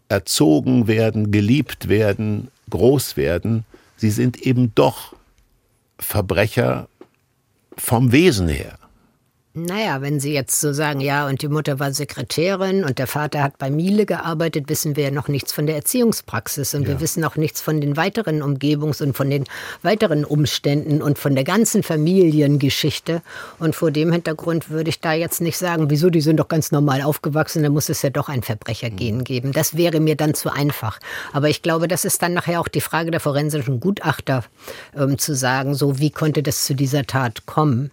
[0.07, 3.66] erzogen werden, geliebt werden, groß werden,
[3.97, 5.16] sie sind eben doch
[5.97, 6.88] Verbrecher
[7.76, 8.78] vom Wesen her.
[9.57, 13.41] Naja, wenn Sie jetzt so sagen, ja, und die Mutter war Sekretärin und der Vater
[13.41, 16.89] hat bei Miele gearbeitet, wissen wir ja noch nichts von der Erziehungspraxis und ja.
[16.89, 19.45] wir wissen auch nichts von den weiteren Umgebungs- und von den
[19.81, 23.21] weiteren Umständen und von der ganzen Familiengeschichte.
[23.57, 26.73] Und vor dem Hintergrund würde ich da jetzt nicht sagen, wieso, die sind doch ganz
[26.73, 29.23] normal aufgewachsen, da muss es ja doch ein Verbrechergehen mhm.
[29.23, 29.51] geben.
[29.53, 30.99] Das wäre mir dann zu einfach.
[31.31, 34.43] Aber ich glaube, das ist dann nachher auch die Frage der forensischen Gutachter,
[34.97, 37.89] ähm, zu sagen, so wie konnte das zu dieser Tat kommen.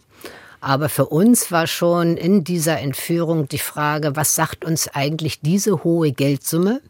[0.62, 5.82] Aber für uns war schon in dieser Entführung die Frage, was sagt uns eigentlich diese
[5.82, 6.80] hohe Geldsumme?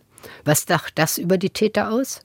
[0.45, 2.21] Was sagt das über die Täter aus?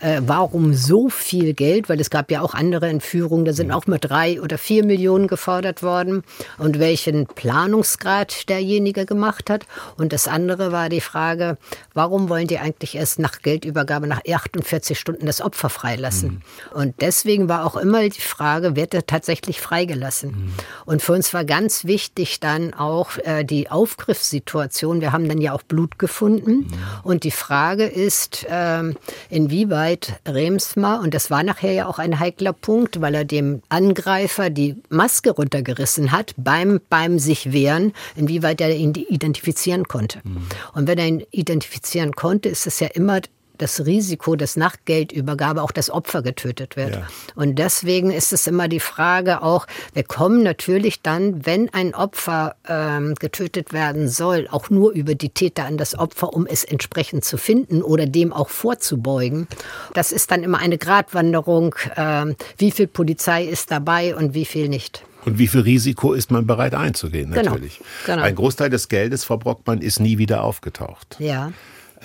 [0.00, 3.86] Äh, warum so viel Geld, weil es gab ja auch andere Entführungen, da sind auch
[3.86, 6.22] mal drei oder vier Millionen gefordert worden
[6.58, 9.66] und welchen Planungsgrad derjenige gemacht hat.
[9.96, 11.58] Und das andere war die Frage,
[11.94, 16.42] warum wollen die eigentlich erst nach Geldübergabe nach 48 Stunden das Opfer freilassen?
[16.72, 16.78] Mhm.
[16.80, 20.30] Und deswegen war auch immer die Frage, wird er tatsächlich freigelassen?
[20.30, 20.52] Mhm.
[20.86, 25.00] Und für uns war ganz wichtig dann auch äh, die Aufgriffssituation.
[25.00, 26.52] Wir haben dann ja auch Blut gefunden.
[26.52, 26.74] Mhm.
[27.02, 28.94] Und die Frage ist, äh,
[29.30, 33.62] inwieweit Streit Remsmar, und das war nachher ja auch ein heikler Punkt, weil er dem
[33.68, 40.20] Angreifer die Maske runtergerissen hat beim, beim sich wehren, inwieweit er ihn identifizieren konnte.
[40.24, 40.46] Mhm.
[40.74, 43.20] Und wenn er ihn identifizieren konnte, ist es ja immer
[43.58, 46.96] das Risiko, dass nach Geldübergabe auch das Opfer getötet wird.
[46.96, 47.08] Ja.
[47.34, 52.56] Und deswegen ist es immer die Frage auch, wir kommen natürlich dann, wenn ein Opfer
[52.68, 57.24] ähm, getötet werden soll, auch nur über die Täter an das Opfer, um es entsprechend
[57.24, 59.48] zu finden oder dem auch vorzubeugen.
[59.94, 64.68] Das ist dann immer eine Gratwanderung, ähm, wie viel Polizei ist dabei und wie viel
[64.68, 65.04] nicht.
[65.24, 67.50] Und wie viel Risiko ist man bereit einzugehen, genau.
[67.50, 67.78] natürlich.
[67.78, 68.22] Genau, genau.
[68.26, 71.16] Ein Großteil des Geldes, Frau Brockmann, ist nie wieder aufgetaucht.
[71.18, 71.52] Ja.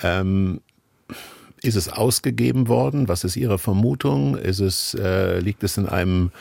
[0.01, 0.61] Ähm,
[1.63, 3.07] ist es ausgegeben worden?
[3.07, 4.37] Was ist Ihre Vermutung?
[4.37, 6.31] Ist es, äh, liegt es in einem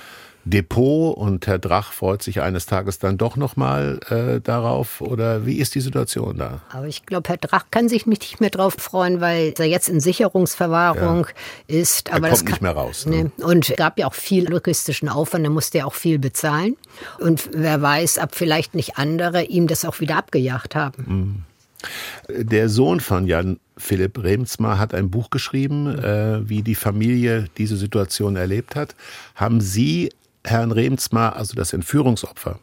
[0.45, 5.01] Depot und Herr Drach freut sich eines Tages dann doch nochmal äh, darauf?
[5.01, 6.61] Oder wie ist die Situation da?
[6.71, 10.01] Aber ich glaube, Herr Drach kann sich nicht mehr drauf freuen, weil er jetzt in
[10.01, 11.27] Sicherungsverwahrung
[11.69, 11.81] ja.
[11.81, 12.13] ist.
[12.13, 13.07] Aber er kommt das kann, nicht mehr raus.
[13.07, 13.31] Ne?
[13.37, 13.45] Nee.
[13.45, 16.77] Und es gab ja auch viel logistischen Aufwand, er musste ja auch viel bezahlen.
[17.21, 21.05] Und wer weiß, ob vielleicht nicht andere ihm das auch wieder abgejagt haben.
[21.07, 21.52] Mhm.
[22.29, 27.77] Der Sohn von Jan Philipp Remsmar hat ein Buch geschrieben, äh, wie die Familie diese
[27.77, 28.95] Situation erlebt hat.
[29.35, 30.13] Haben Sie
[30.45, 32.59] Herrn Remsmar, also das Entführungsopfer,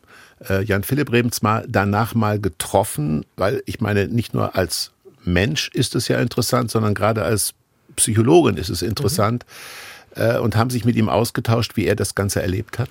[0.50, 3.26] äh, Jan Philipp Remsmar, danach mal getroffen?
[3.36, 4.92] Weil ich meine, nicht nur als
[5.24, 7.54] Mensch ist es ja interessant, sondern gerade als
[7.96, 9.46] Psychologin ist es interessant.
[10.16, 10.22] Mhm.
[10.24, 12.90] Äh, und haben sich mit ihm ausgetauscht, wie er das Ganze erlebt hat?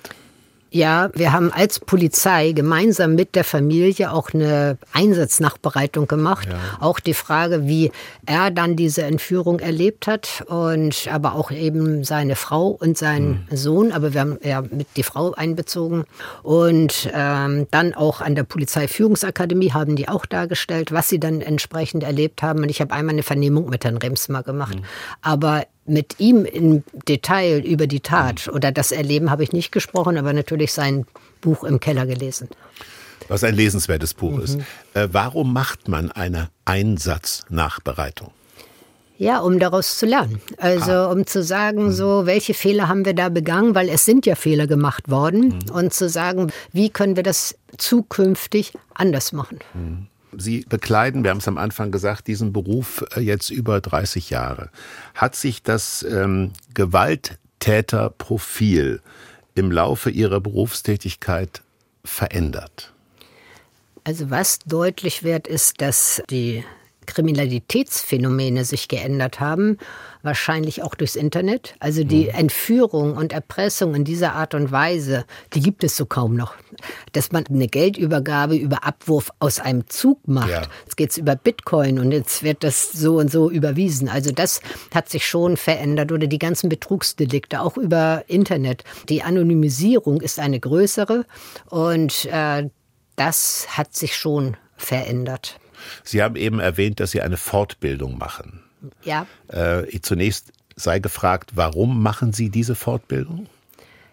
[0.71, 6.47] Ja, wir haben als Polizei gemeinsam mit der Familie auch eine Einsatznachbereitung gemacht.
[6.49, 6.59] Ja.
[6.79, 7.91] Auch die Frage, wie
[8.25, 13.57] er dann diese Entführung erlebt hat und aber auch eben seine Frau und sein mhm.
[13.57, 13.91] Sohn.
[13.91, 16.05] Aber wir haben ja mit die Frau einbezogen
[16.43, 22.03] und ähm, dann auch an der Polizeiführungsakademie haben die auch dargestellt, was sie dann entsprechend
[22.03, 22.61] erlebt haben.
[22.61, 24.75] Und ich habe einmal eine Vernehmung mit Herrn Remsmar gemacht.
[24.75, 24.83] Mhm.
[25.21, 30.17] Aber mit ihm im Detail über die Tat oder das Erleben habe ich nicht gesprochen,
[30.17, 31.05] aber natürlich sein
[31.41, 32.49] Buch im Keller gelesen.
[33.27, 34.41] Was ein lesenswertes Buch mhm.
[34.41, 34.57] ist.
[34.93, 38.31] Äh, warum macht man eine Einsatznachbereitung?
[39.17, 40.41] Ja, um daraus zu lernen.
[40.57, 41.11] Also ah.
[41.11, 41.91] um zu sagen, mhm.
[41.91, 45.75] so welche Fehler haben wir da begangen, weil es sind ja Fehler gemacht worden mhm.
[45.75, 49.59] und zu sagen, wie können wir das zukünftig anders machen.
[49.73, 50.07] Mhm.
[50.37, 54.69] Sie bekleiden, wir haben es am Anfang gesagt, diesen Beruf äh, jetzt über 30 Jahre.
[55.15, 59.01] Hat sich das ähm, Gewalttäterprofil
[59.55, 61.61] im Laufe Ihrer Berufstätigkeit
[62.05, 62.93] verändert?
[64.03, 66.63] Also was deutlich wird, ist, dass die
[67.09, 69.77] Kriminalitätsphänomene sich geändert haben,
[70.21, 71.75] wahrscheinlich auch durchs Internet.
[71.79, 72.35] Also die mhm.
[72.35, 76.53] Entführung und Erpressung in dieser Art und Weise, die gibt es so kaum noch.
[77.13, 80.49] Dass man eine Geldübergabe über Abwurf aus einem Zug macht.
[80.49, 80.61] Ja.
[80.85, 84.07] Jetzt geht es über Bitcoin und jetzt wird das so und so überwiesen.
[84.07, 84.61] Also das
[84.93, 86.11] hat sich schon verändert.
[86.11, 88.83] Oder die ganzen Betrugsdelikte, auch über Internet.
[89.09, 91.25] Die Anonymisierung ist eine größere
[91.69, 92.69] und äh,
[93.15, 95.59] das hat sich schon verändert.
[96.03, 98.61] Sie haben eben erwähnt, dass Sie eine Fortbildung machen.
[99.03, 99.25] Ja.
[99.47, 103.47] Äh, zunächst sei gefragt, warum machen Sie diese Fortbildung?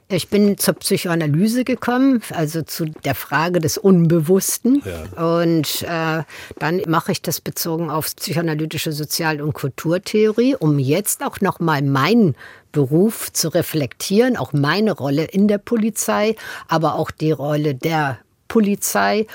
[0.09, 4.81] Ich bin zur Psychoanalyse gekommen, also zu der Frage des Unbewussten.
[4.85, 5.35] Ja.
[5.41, 6.23] Und äh,
[6.61, 12.37] dann mache ich das bezogen auf psychoanalytische Sozial- und Kulturtheorie, um jetzt auch nochmal meinen
[12.71, 16.37] Beruf zu reflektieren, auch meine Rolle in der Polizei,
[16.69, 19.27] aber auch die Rolle der Polizei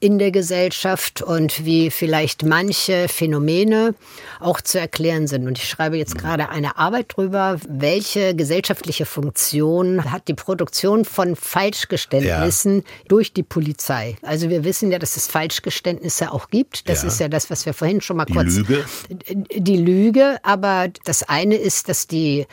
[0.00, 3.94] in der Gesellschaft und wie vielleicht manche Phänomene
[4.40, 5.46] auch zu erklären sind.
[5.46, 6.20] Und ich schreibe jetzt mhm.
[6.20, 12.82] gerade eine Arbeit darüber, welche gesellschaftliche Funktion hat die Produktion von Falschgeständnissen ja.
[13.08, 14.16] durch die Polizei.
[14.22, 16.88] Also wir wissen ja, dass es Falschgeständnisse auch gibt.
[16.88, 17.08] Das ja.
[17.08, 18.54] ist ja das, was wir vorhin schon mal die kurz.
[18.54, 18.84] Die Lüge.
[19.54, 22.46] Die Lüge, aber das eine ist, dass die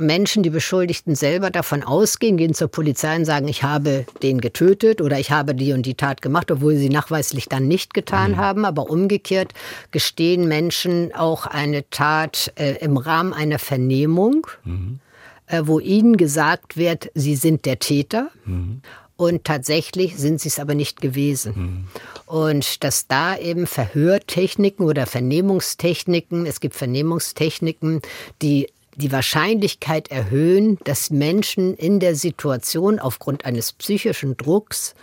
[0.00, 5.00] Menschen, die Beschuldigten selber davon ausgehen, gehen zur Polizei und sagen, ich habe den getötet
[5.00, 8.36] oder ich habe die und die Tat gemacht, obwohl sie nachweislich dann nicht getan mhm.
[8.36, 8.64] haben.
[8.64, 9.52] Aber umgekehrt
[9.90, 15.00] gestehen Menschen auch eine Tat äh, im Rahmen einer Vernehmung, mhm.
[15.46, 18.30] äh, wo ihnen gesagt wird, sie sind der Täter.
[18.44, 18.82] Mhm.
[19.16, 21.52] Und tatsächlich sind sie es aber nicht gewesen.
[21.56, 21.88] Mhm.
[22.26, 28.00] Und dass da eben Verhörtechniken oder Vernehmungstechniken, es gibt Vernehmungstechniken,
[28.42, 28.68] die
[28.98, 34.94] die Wahrscheinlichkeit erhöhen, dass Menschen in der Situation aufgrund eines psychischen Drucks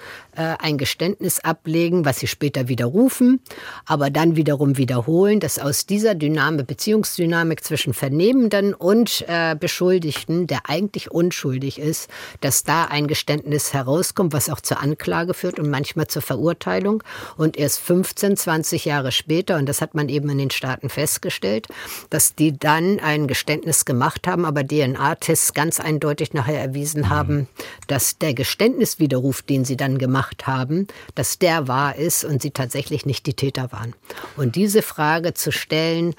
[0.42, 3.40] ein Geständnis ablegen, was sie später widerrufen,
[3.86, 10.70] aber dann wiederum wiederholen, dass aus dieser Dynamik, Beziehungsdynamik zwischen Vernehmenden und äh, Beschuldigten, der
[10.70, 12.10] eigentlich unschuldig ist,
[12.42, 17.04] dass da ein Geständnis herauskommt, was auch zur Anklage führt und manchmal zur Verurteilung.
[17.38, 21.68] Und erst 15, 20 Jahre später, und das hat man eben in den Staaten festgestellt,
[22.10, 27.10] dass die dann ein Geständnis gemacht haben, aber DNA-Tests ganz eindeutig nachher erwiesen mhm.
[27.10, 27.48] haben,
[27.88, 32.52] dass der Geständniswiderruf, den sie dann gemacht gemacht haben, dass der wahr ist und sie
[32.52, 33.94] tatsächlich nicht die Täter waren.
[34.38, 36.16] Und diese Frage zu stellen,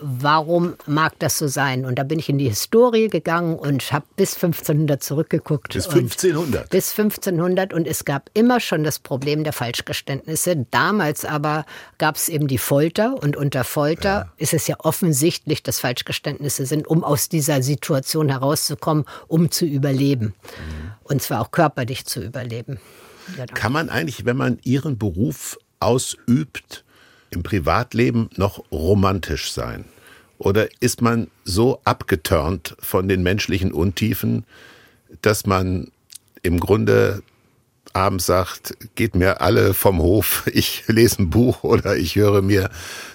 [0.00, 1.84] warum mag das so sein?
[1.84, 5.74] Und da bin ich in die Historie gegangen und habe bis 1500 zurückgeguckt.
[5.74, 6.70] Bis 1500?
[6.70, 10.66] Bis 1500 und es gab immer schon das Problem der Falschgeständnisse.
[10.70, 11.66] Damals aber
[11.98, 14.32] gab es eben die Folter und unter Folter ja.
[14.38, 20.26] ist es ja offensichtlich, dass Falschgeständnisse sind, um aus dieser Situation herauszukommen, um zu überleben.
[20.26, 20.92] Mhm.
[21.02, 22.80] Und zwar auch körperlich zu überleben.
[23.54, 26.84] Kann man eigentlich, wenn man Ihren Beruf ausübt,
[27.30, 29.84] im Privatleben noch romantisch sein?
[30.38, 34.44] Oder ist man so abgeturnt von den menschlichen Untiefen,
[35.22, 35.90] dass man
[36.42, 37.22] im Grunde
[37.92, 42.70] abends sagt, geht mir alle vom Hof, ich lese ein Buch oder ich höre mir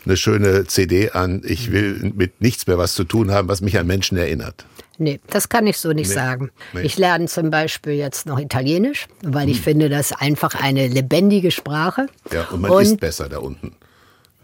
[0.06, 3.78] eine schöne CD an, ich will mit nichts mehr was zu tun haben, was mich
[3.80, 4.66] an Menschen erinnert.
[4.98, 6.52] Nee, das kann ich so nicht Nee, sagen.
[6.74, 6.82] nee.
[6.82, 11.52] Ich lerne zum Beispiel jetzt noch Italienisch, weil ich finde, das ist einfach eine lebendige
[11.52, 12.08] Sprache.
[12.32, 13.76] Ja, und man isst besser da unten.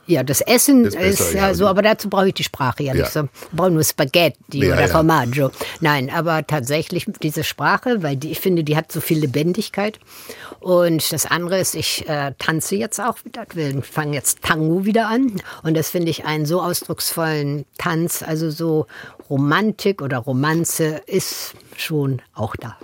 [0.07, 1.53] Ja, das Essen Ist ist, besser, ja, ja.
[1.53, 3.01] so, aber dazu brauche ich die Sprache ja, Ja.
[3.03, 3.23] nicht so.
[3.23, 4.87] Ich brauche nur Spaghetti Ja, oder ja.
[4.87, 5.51] Formaggio.
[5.79, 9.99] Nein, aber tatsächlich diese Sprache, weil die, ich finde, die hat so viel Lebendigkeit.
[10.59, 15.07] Und das andere ist, ich äh, tanze jetzt auch wieder, wir fangen jetzt Tango wieder
[15.07, 15.41] an.
[15.63, 18.87] Und das finde ich einen so ausdrucksvollen Tanz, also so
[19.29, 22.77] Romantik oder Romanze ist schon auch da.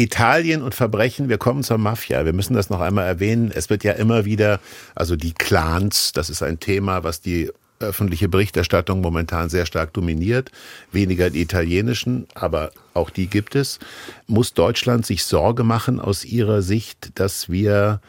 [0.00, 2.24] Italien und Verbrechen, wir kommen zur Mafia.
[2.24, 3.52] Wir müssen das noch einmal erwähnen.
[3.54, 4.58] Es wird ja immer wieder,
[4.94, 10.50] also die Clans, das ist ein Thema, was die öffentliche Berichterstattung momentan sehr stark dominiert.
[10.90, 13.78] Weniger die italienischen, aber auch die gibt es.
[14.26, 18.00] Muss Deutschland sich Sorge machen aus Ihrer Sicht, dass wir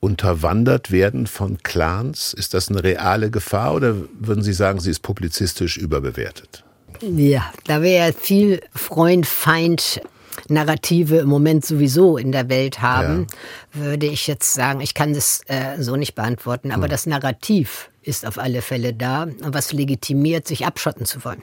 [0.00, 2.32] unterwandert werden von Clans?
[2.32, 6.64] Ist das eine reale Gefahr oder würden Sie sagen, sie ist publizistisch überbewertet?
[7.02, 10.00] Ja, da ja viel Freund-Feind
[10.48, 13.26] Narrative im Moment sowieso in der Welt haben,
[13.72, 18.24] würde ich jetzt sagen, ich kann das äh, so nicht beantworten, aber das Narrativ ist
[18.24, 21.42] auf alle Fälle da, was legitimiert, sich abschotten zu wollen.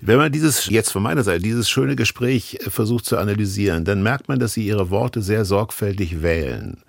[0.00, 4.02] Wenn man dieses, jetzt von meiner Seite, dieses schöne Gespräch äh, versucht zu analysieren, dann
[4.02, 6.82] merkt man, dass Sie Ihre Worte sehr sorgfältig wählen.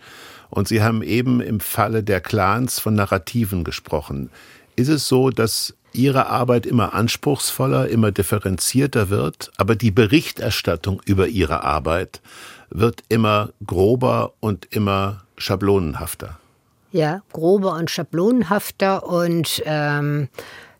[0.49, 4.29] Und Sie haben eben im Falle der Clans von Narrativen gesprochen.
[4.75, 11.27] Ist es so, dass Ihre Arbeit immer anspruchsvoller, immer differenzierter wird, aber die Berichterstattung über
[11.27, 12.21] Ihre Arbeit
[12.69, 16.37] wird immer grober und immer schablonenhafter?
[16.91, 20.29] Ja, grober und schablonenhafter und ähm,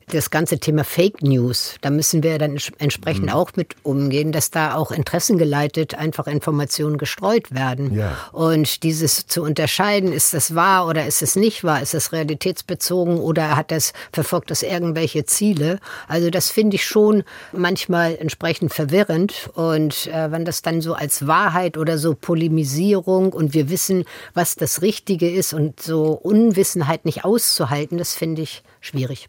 [0.10, 4.51] das ganze Thema Fake News, da müssen wir dann ents- entsprechend auch mit umgehen, dass
[4.51, 7.95] da auch interessengeleitet einfach Informationen gestreut werden.
[7.95, 8.18] Ja.
[8.32, 13.18] Und dieses zu unterscheiden, ist das wahr oder ist es nicht wahr, ist es realitätsbezogen
[13.20, 15.80] oder hat das, verfolgt das irgendwelche Ziele?
[16.07, 19.49] Also das finde ich schon manchmal entsprechend verwirrend.
[19.53, 24.55] Und äh, wenn das dann so als Wahrheit oder so Polemisierung und wir wissen, was
[24.55, 29.28] das Richtige ist und so Unwissenheit nicht auszuhalten, das finde ich schwierig.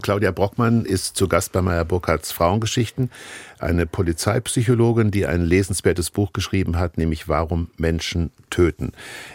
[0.00, 3.10] Claudia Brockmann ist zu Gast bei Meyer Burkhardts Frauengeschichten,
[3.58, 8.92] eine Polizeipsychologin, die ein lesenswertes Buch geschrieben hat, nämlich Warum Menschen töten.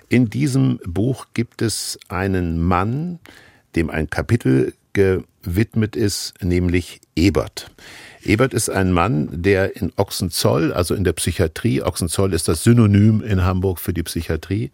[0.09, 3.19] In diesem Buch gibt es einen Mann,
[3.75, 7.69] dem ein Kapitel gewidmet ist, nämlich Ebert.
[8.23, 13.21] Ebert ist ein Mann, der in Ochsenzoll, also in der Psychiatrie, Ochsenzoll ist das Synonym
[13.21, 14.71] in Hamburg für die Psychiatrie,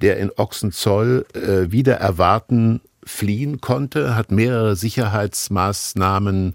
[0.00, 6.54] der in Ochsenzoll äh, wieder erwarten fliehen konnte, hat mehrere Sicherheitsmaßnahmen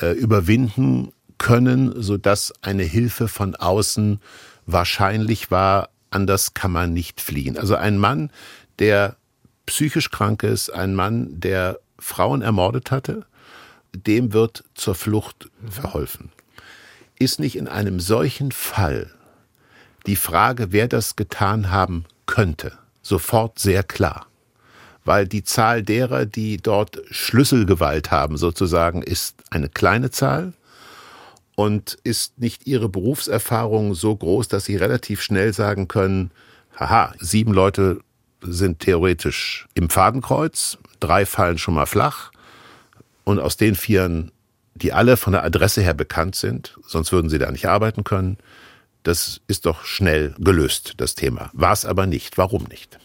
[0.00, 4.20] äh, überwinden können, sodass eine Hilfe von außen
[4.66, 5.90] wahrscheinlich war.
[6.10, 7.58] Anders kann man nicht fliehen.
[7.58, 8.30] Also ein Mann,
[8.78, 9.16] der
[9.66, 13.26] psychisch krank ist, ein Mann, der Frauen ermordet hatte,
[13.94, 16.30] dem wird zur Flucht verholfen.
[17.18, 19.10] Ist nicht in einem solchen Fall
[20.06, 22.72] die Frage, wer das getan haben könnte,
[23.02, 24.26] sofort sehr klar?
[25.04, 30.54] Weil die Zahl derer, die dort Schlüsselgewalt haben, sozusagen, ist eine kleine Zahl
[31.56, 36.30] und ist nicht ihre Berufserfahrung so groß, dass sie relativ schnell sagen können,
[36.78, 38.00] haha, sieben Leute
[38.40, 42.30] sind theoretisch im Fadenkreuz, drei fallen schon mal flach
[43.24, 44.32] und aus den vieren,
[44.74, 48.38] die alle von der Adresse her bekannt sind, sonst würden sie da nicht arbeiten können,
[49.04, 51.50] das ist doch schnell gelöst, das Thema.
[51.52, 52.38] War es aber nicht.
[52.38, 52.98] Warum nicht?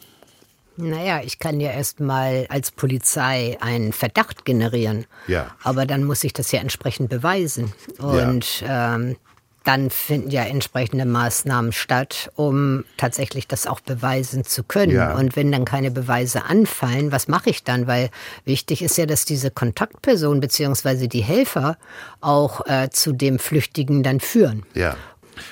[0.81, 5.05] Naja, ich kann ja erst mal als Polizei einen Verdacht generieren.
[5.27, 5.55] Ja.
[5.63, 7.73] Aber dann muss ich das ja entsprechend beweisen.
[7.99, 9.17] Und ähm,
[9.65, 14.93] dann finden ja entsprechende Maßnahmen statt, um tatsächlich das auch beweisen zu können.
[14.93, 15.15] Ja.
[15.15, 17.85] Und wenn dann keine Beweise anfallen, was mache ich dann?
[17.85, 18.09] Weil
[18.45, 21.77] wichtig ist ja, dass diese Kontaktperson beziehungsweise die Helfer
[22.21, 24.63] auch äh, zu dem Flüchtigen dann führen.
[24.73, 24.95] Ja.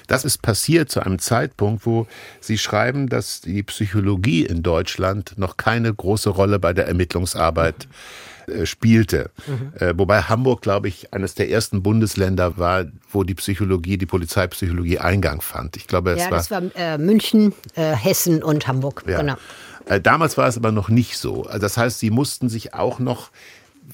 [0.07, 2.07] Das ist passiert zu einem Zeitpunkt, wo
[2.39, 7.87] Sie schreiben, dass die Psychologie in Deutschland noch keine große Rolle bei der Ermittlungsarbeit
[8.47, 9.29] äh, spielte.
[9.79, 14.99] Äh, wobei Hamburg, glaube ich, eines der ersten Bundesländer war, wo die Psychologie, die Polizeipsychologie
[14.99, 15.75] Eingang fand.
[15.75, 19.03] Ich glaube, es Ja, war das war äh, München, äh, Hessen und Hamburg.
[19.07, 19.17] Ja.
[19.17, 19.35] Genau.
[20.03, 21.45] Damals war es aber noch nicht so.
[21.45, 23.31] Also Das heißt, sie mussten sich auch noch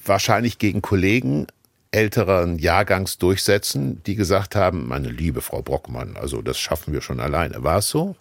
[0.04, 1.46] wahrscheinlich gegen Kollegen
[1.94, 7.20] älteren Jahrgangs durchsetzen, die gesagt haben, meine liebe Frau Brockmann, also das schaffen wir schon
[7.20, 7.62] alleine.
[7.62, 8.16] War es so?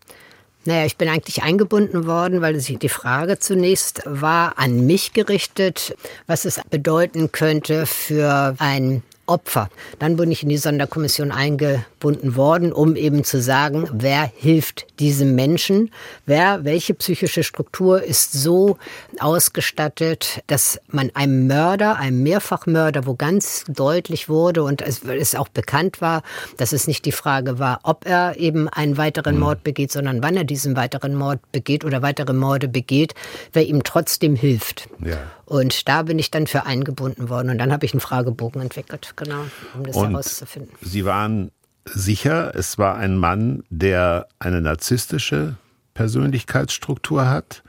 [0.65, 6.45] Naja, ich bin eigentlich eingebunden worden, weil die Frage zunächst war an mich gerichtet, was
[6.45, 9.69] es bedeuten könnte für ein Opfer.
[9.99, 15.35] Dann bin ich in die Sonderkommission eingebunden worden, um eben zu sagen, wer hilft diesem
[15.35, 15.91] Menschen,
[16.25, 18.77] wer, welche psychische Struktur ist so
[19.19, 25.47] ausgestattet, dass man einem Mörder, einem Mehrfachmörder, wo ganz deutlich wurde und es, es auch
[25.47, 26.21] bekannt war,
[26.57, 30.35] dass es nicht die Frage war, ob er eben einen weiteren Mord begeht, sondern wann
[30.35, 33.13] er diesen weiteren Mord begeht oder weitere Morde begeht,
[33.53, 34.89] wer ihm trotzdem hilft.
[35.03, 35.17] Ja.
[35.45, 37.49] Und da bin ich dann für eingebunden worden.
[37.49, 40.73] Und dann habe ich einen Fragebogen entwickelt, genau, um das Und herauszufinden.
[40.81, 41.51] Sie waren
[41.85, 45.55] sicher, es war ein Mann, der eine narzisstische
[45.93, 47.63] Persönlichkeitsstruktur hat,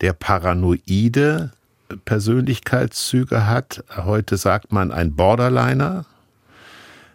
[0.00, 1.52] der paranoide
[2.04, 3.84] Persönlichkeitszüge hat.
[3.96, 6.04] Heute sagt man ein Borderliner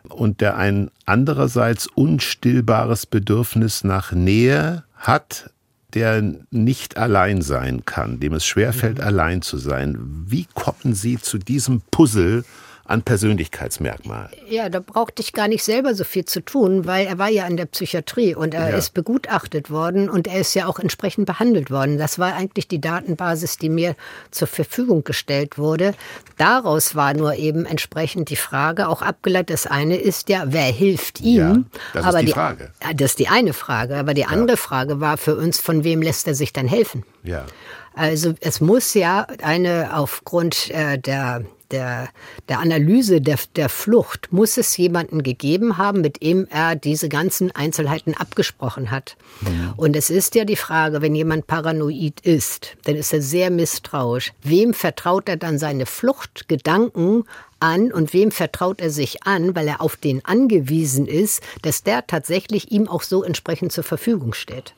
[0.10, 5.52] und der ein andererseits unstillbares Bedürfnis nach Nähe hat,
[5.94, 9.04] der nicht allein sein kann, dem es schwerfällt, mhm.
[9.04, 9.98] allein zu sein.
[10.28, 12.44] Wie kommen Sie zu diesem Puzzle
[12.86, 14.30] an Persönlichkeitsmerkmal.
[14.50, 17.46] Ja, da brauchte ich gar nicht selber so viel zu tun, weil er war ja
[17.46, 18.76] an der Psychiatrie und er ja.
[18.76, 21.98] ist begutachtet worden und er ist ja auch entsprechend behandelt worden.
[21.98, 23.96] Das war eigentlich die Datenbasis, die mir
[24.32, 25.94] zur Verfügung gestellt wurde.
[26.38, 31.22] Daraus war nur eben entsprechend die Frage, auch abgeleitet, das eine ist ja, wer hilft
[31.22, 31.38] ihm?
[31.38, 31.58] Ja,
[31.94, 32.72] das Aber ist die, die Frage.
[32.96, 33.96] Das ist die eine Frage.
[33.96, 34.62] Aber die andere ja.
[34.62, 37.06] Frage war für uns, von wem lässt er sich dann helfen?
[37.24, 37.46] Ja.
[37.94, 42.10] Also es muss ja eine aufgrund äh, der der,
[42.48, 47.52] der Analyse der, der Flucht muss es jemanden gegeben haben, mit dem er diese ganzen
[47.52, 49.18] Einzelheiten abgesprochen hat.
[49.42, 49.74] Mhm.
[49.76, 54.32] Und es ist ja die Frage, wenn jemand paranoid ist, dann ist er sehr misstrauisch.
[54.44, 57.26] Wem vertraut er dann seine Fluchtgedanken
[57.60, 62.06] an und wem vertraut er sich an, weil er auf den angewiesen ist, dass der
[62.06, 64.76] tatsächlich ihm auch so entsprechend zur Verfügung steht.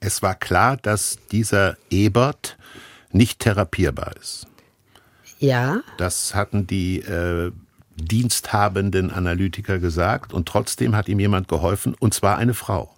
[0.00, 2.56] Es war klar, dass dieser Ebert
[3.12, 4.46] nicht therapierbar ist.
[5.42, 5.82] Ja.
[5.96, 7.50] Das hatten die äh,
[7.96, 12.94] diensthabenden Analytiker gesagt und trotzdem hat ihm jemand geholfen und zwar eine Frau.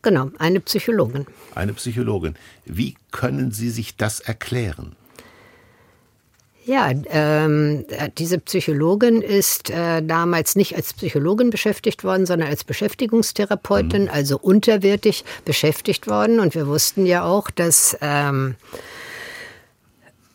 [0.00, 1.26] Genau, eine Psychologin.
[1.54, 2.36] Eine Psychologin.
[2.64, 4.96] Wie können Sie sich das erklären?
[6.64, 7.84] Ja, ähm,
[8.16, 14.10] diese Psychologin ist äh, damals nicht als Psychologin beschäftigt worden, sondern als Beschäftigungstherapeutin, mhm.
[14.10, 16.40] also unterwertig beschäftigt worden.
[16.40, 18.54] Und wir wussten ja auch, dass ähm,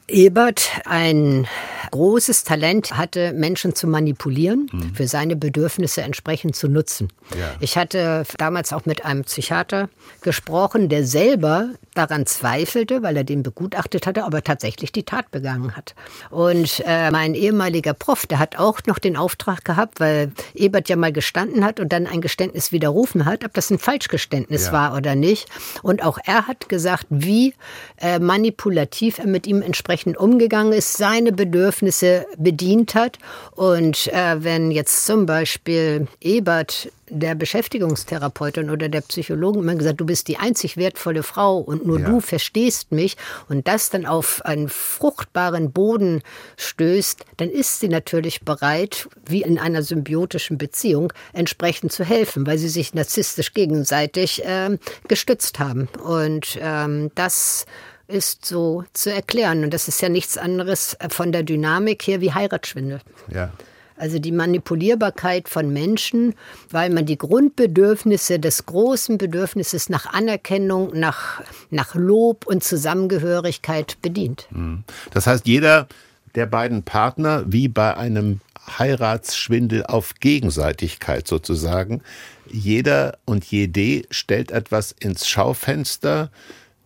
[0.10, 1.47] Ebert ein
[1.91, 4.93] großes Talent hatte, Menschen zu manipulieren, mhm.
[4.93, 7.10] für seine Bedürfnisse entsprechend zu nutzen.
[7.38, 7.55] Ja.
[7.60, 9.89] Ich hatte damals auch mit einem Psychiater
[10.22, 15.32] gesprochen, der selber daran zweifelte, weil er den begutachtet hatte, ob er tatsächlich die Tat
[15.32, 15.95] begangen hat.
[16.30, 20.95] Und äh, mein ehemaliger Prof, der hat auch noch den Auftrag gehabt, weil Ebert ja
[20.95, 24.72] mal gestanden hat und dann ein Geständnis widerrufen hat, ob das ein Falschgeständnis ja.
[24.72, 25.49] war oder nicht.
[25.82, 27.53] Und auch er hat gesagt, wie
[27.97, 33.18] äh, manipulativ er mit ihm entsprechend umgegangen ist, seine Bedürfnisse bedient hat.
[33.52, 40.06] Und äh, wenn jetzt zum Beispiel Ebert der Beschäftigungstherapeutin oder der Psychologen immer gesagt, du
[40.06, 42.10] bist die einzig wertvolle Frau und nur ja.
[42.10, 46.22] du verstehst mich und das dann auf einen fruchtbaren Boden
[46.58, 52.58] stößt, dann ist sie natürlich bereit, wie in einer symbiotischen Beziehung, entsprechend zu helfen, weil
[52.58, 54.78] sie sich narzisstisch gegenseitig äh,
[55.08, 55.88] gestützt haben.
[56.04, 57.66] Und ähm, das
[58.10, 59.64] ist so zu erklären.
[59.64, 63.01] Und das ist ja nichts anderes von der Dynamik her wie Heiratsschwindel.
[63.34, 63.51] Ja.
[63.95, 66.34] Also die Manipulierbarkeit von Menschen,
[66.72, 74.47] weil man die Grundbedürfnisse des großen Bedürfnisses nach Anerkennung, nach, nach Lob und Zusammengehörigkeit bedient.
[74.51, 74.84] Mhm.
[75.12, 75.88] Das heißt, jeder
[76.36, 78.39] der beiden Partner, wie bei einem
[78.78, 82.01] Heiratsschwindel auf Gegenseitigkeit sozusagen,
[82.49, 86.32] jeder und jede stellt etwas ins Schaufenster,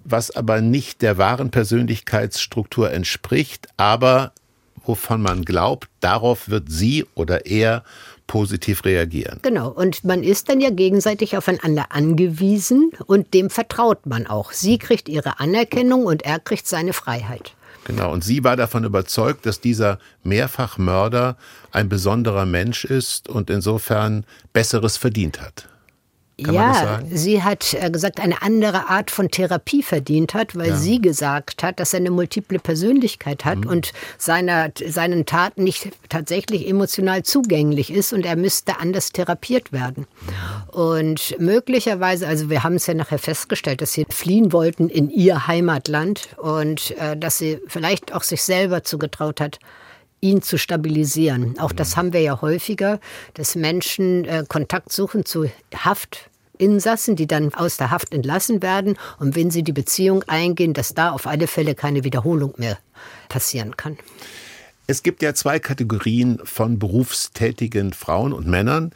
[0.04, 4.34] was aber nicht der wahren Persönlichkeitsstruktur entspricht, aber
[4.86, 7.84] wovon man glaubt, darauf wird sie oder er
[8.28, 9.39] positiv reagieren.
[9.41, 14.51] Genau, und man ist dann ja gegenseitig aufeinander angewiesen und dem vertraut man auch.
[14.51, 17.54] Sie kriegt ihre Anerkennung und er kriegt seine Freiheit.
[17.86, 21.36] Genau, und sie war davon überzeugt, dass dieser Mehrfachmörder
[21.72, 25.68] ein besonderer Mensch ist und insofern Besseres verdient hat.
[26.41, 30.75] Kann ja, sie hat äh, gesagt, eine andere Art von Therapie verdient hat, weil ja.
[30.75, 33.69] sie gesagt hat, dass er eine multiple Persönlichkeit hat mhm.
[33.69, 40.07] und seiner, seinen Taten nicht tatsächlich emotional zugänglich ist und er müsste anders therapiert werden.
[40.71, 45.45] Und möglicherweise, also wir haben es ja nachher festgestellt, dass sie fliehen wollten in ihr
[45.45, 49.59] Heimatland und äh, dass sie vielleicht auch sich selber zugetraut hat,
[50.24, 51.59] ihn zu stabilisieren.
[51.59, 52.99] Auch das haben wir ja häufiger,
[53.36, 58.97] dass Menschen äh, Kontakt suchen zu Haftinsassen, die dann aus der Haft entlassen werden.
[59.19, 62.80] Und wenn sie die Beziehung eingehen, dass da auf alle Fälle keine Wiederholung mehr
[63.28, 63.97] passieren kann.
[64.86, 68.91] Es gibt ja zwei Kategorien von berufstätigen Frauen und Männern,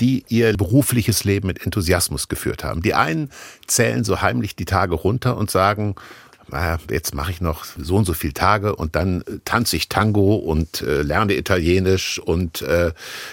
[0.00, 2.80] die ihr berufliches Leben mit Enthusiasmus geführt haben.
[2.80, 3.28] Die einen
[3.66, 5.96] zählen so heimlich die Tage runter und sagen,
[6.90, 10.36] jetzt mache ich noch so und so viele Tage und dann äh, tanze ich Tango
[10.36, 12.92] und äh, lerne Italienisch und äh,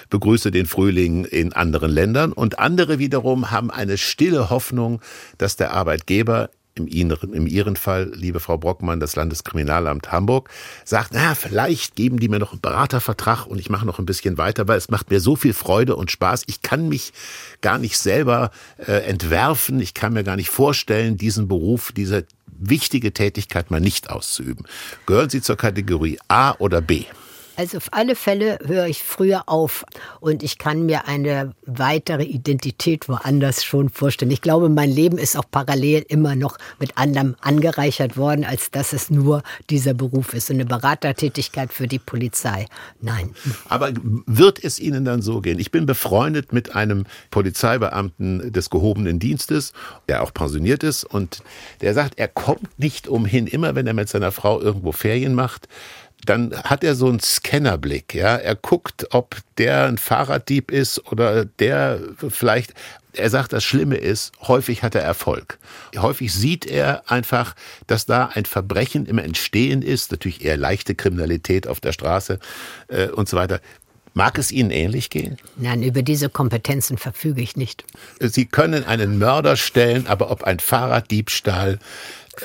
[0.10, 2.32] begrüße den Frühling in anderen Ländern.
[2.32, 5.02] Und andere wiederum haben eine stille Hoffnung,
[5.38, 6.50] dass der Arbeitgeber
[6.80, 10.50] im Ihren, im Ihren Fall, liebe Frau Brockmann, das Landeskriminalamt Hamburg,
[10.86, 14.38] sagt, na, vielleicht geben die mir noch einen Beratervertrag und ich mache noch ein bisschen
[14.38, 16.44] weiter, weil es macht mir so viel Freude und Spaß.
[16.48, 17.14] Ich kann mich
[17.62, 19.82] gar nicht selber äh, entwerfen.
[19.82, 22.26] Ich kann mir gar nicht vorstellen, diesen Beruf, diese
[22.60, 24.66] wichtige Tätigkeit mal nicht auszuüben.
[25.06, 27.06] Gehören Sie zur Kategorie A oder B?
[27.60, 29.84] Also auf alle Fälle höre ich früher auf
[30.22, 34.32] und ich kann mir eine weitere Identität woanders schon vorstellen.
[34.32, 38.94] Ich glaube, mein Leben ist auch parallel immer noch mit anderem angereichert worden, als dass
[38.94, 40.50] es nur dieser Beruf ist.
[40.50, 42.66] eine Beratertätigkeit für die Polizei.
[43.02, 43.32] Nein.
[43.68, 43.92] Aber
[44.26, 45.60] wird es Ihnen dann so gehen?
[45.60, 49.74] Ich bin befreundet mit einem Polizeibeamten des gehobenen Dienstes,
[50.08, 51.44] der auch pensioniert ist und
[51.82, 55.68] der sagt, er kommt nicht umhin, immer wenn er mit seiner Frau irgendwo Ferien macht,
[56.26, 58.36] dann hat er so einen Scannerblick, ja.
[58.36, 62.00] Er guckt, ob der ein Fahrraddieb ist oder der
[62.30, 62.74] vielleicht,
[63.14, 65.58] er sagt, das Schlimme ist, häufig hat er Erfolg.
[65.98, 67.56] Häufig sieht er einfach,
[67.88, 72.40] dass da ein Verbrechen im Entstehen ist, natürlich eher leichte Kriminalität auf der Straße
[72.90, 73.62] äh, und so weiter.
[74.14, 75.38] Mag es Ihnen ähnlich gehen?
[75.56, 77.86] Nein, über diese Kompetenzen verfüge ich nicht.
[78.20, 81.80] Sie können einen Mörder stellen, aber ob ein Fahrraddiebstahl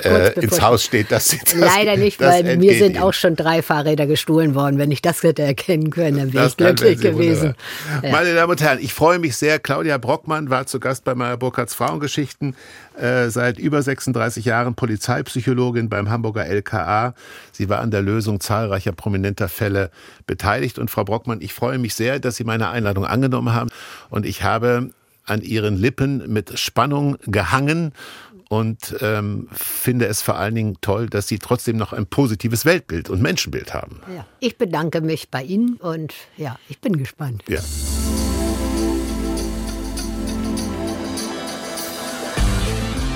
[0.03, 1.11] äh, ins Haus steht.
[1.11, 4.77] Das, das Leider nicht, weil mir sind auch schon drei Fahrräder gestohlen worden.
[4.77, 7.55] Wenn ich das hätte erkennen können, dann wäre ich glücklich gewesen.
[8.03, 8.11] Ja.
[8.11, 9.59] Meine Damen und Herren, ich freue mich sehr.
[9.59, 12.55] Claudia Brockmann war zu Gast bei meiner Burkhards Frauengeschichten.
[12.97, 17.13] Äh, seit über 36 Jahren Polizeipsychologin beim Hamburger LKA.
[17.51, 19.91] Sie war an der Lösung zahlreicher prominenter Fälle
[20.27, 20.79] beteiligt.
[20.79, 23.69] Und Frau Brockmann, ich freue mich sehr, dass Sie meine Einladung angenommen haben.
[24.09, 24.91] Und ich habe
[25.25, 27.93] an Ihren Lippen mit Spannung gehangen
[28.49, 33.09] und ähm, finde es vor allen Dingen toll, dass Sie trotzdem noch ein positives Weltbild
[33.09, 34.01] und Menschenbild haben.
[34.15, 37.43] Ja, ich bedanke mich bei Ihnen und ja, ich bin gespannt.
[37.47, 37.59] Ja.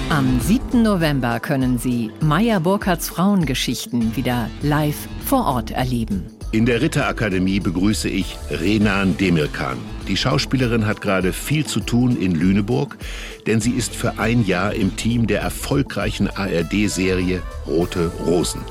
[0.10, 0.82] Am 7.
[0.82, 6.39] November können Sie Meyer Burkhardts Frauengeschichten wieder live vor Ort erleben.
[6.52, 9.78] In der Ritterakademie begrüße ich Renan Demirkan.
[10.08, 12.97] Die Schauspielerin hat gerade viel zu tun in Lüneburg,
[13.45, 18.62] denn sie ist für ein Jahr im Team der erfolgreichen ARD-Serie Rote Rosen.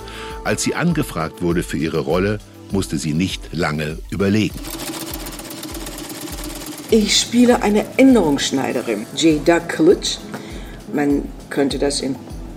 [0.42, 2.40] Als sie angefragt wurde für ihre Rolle,
[2.72, 4.58] musste sie nicht lange überlegen.
[6.90, 10.18] Ich spiele eine Änderungsschneiderin, Jada Kilic.
[10.92, 12.16] Man könnte das im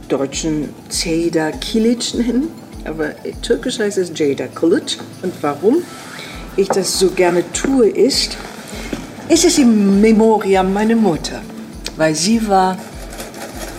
[0.10, 3.12] Deutschen Ceyda Kilic nennen aber
[3.42, 4.98] türkisch heißt es Jada Kulut.
[5.22, 5.84] Und warum
[6.58, 8.38] ich das so gerne tue, ist,
[9.30, 11.42] ist es im Memoriam meiner Mutter,
[11.98, 12.78] weil sie war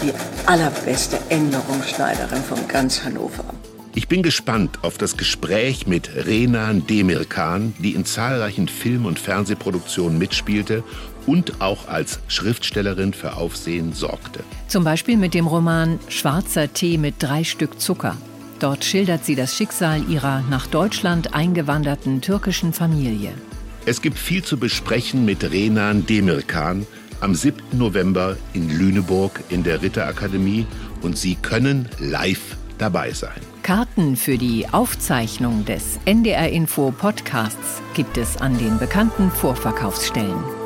[0.03, 0.12] die
[0.46, 3.44] allerbeste Änderungsschneiderin von ganz Hannover.
[3.94, 10.18] Ich bin gespannt auf das Gespräch mit Renan Demirkan, die in zahlreichen Film- und Fernsehproduktionen
[10.18, 10.82] mitspielte
[11.26, 14.40] und auch als Schriftstellerin für Aufsehen sorgte.
[14.66, 18.16] Zum Beispiel mit dem Roman Schwarzer Tee mit drei Stück Zucker.
[18.63, 23.33] Dort schildert sie das Schicksal ihrer nach Deutschland eingewanderten türkischen Familie.
[23.87, 26.87] Es gibt viel zu besprechen mit Renan Demirkan
[27.21, 27.61] am 7.
[27.73, 30.65] November in Lüneburg in der Ritterakademie
[31.01, 33.41] und Sie können live dabei sein.
[33.65, 40.62] Karten für die Aufzeichnung des NDR Info Podcasts gibt es an den bekannten Vorverkaufsstellen.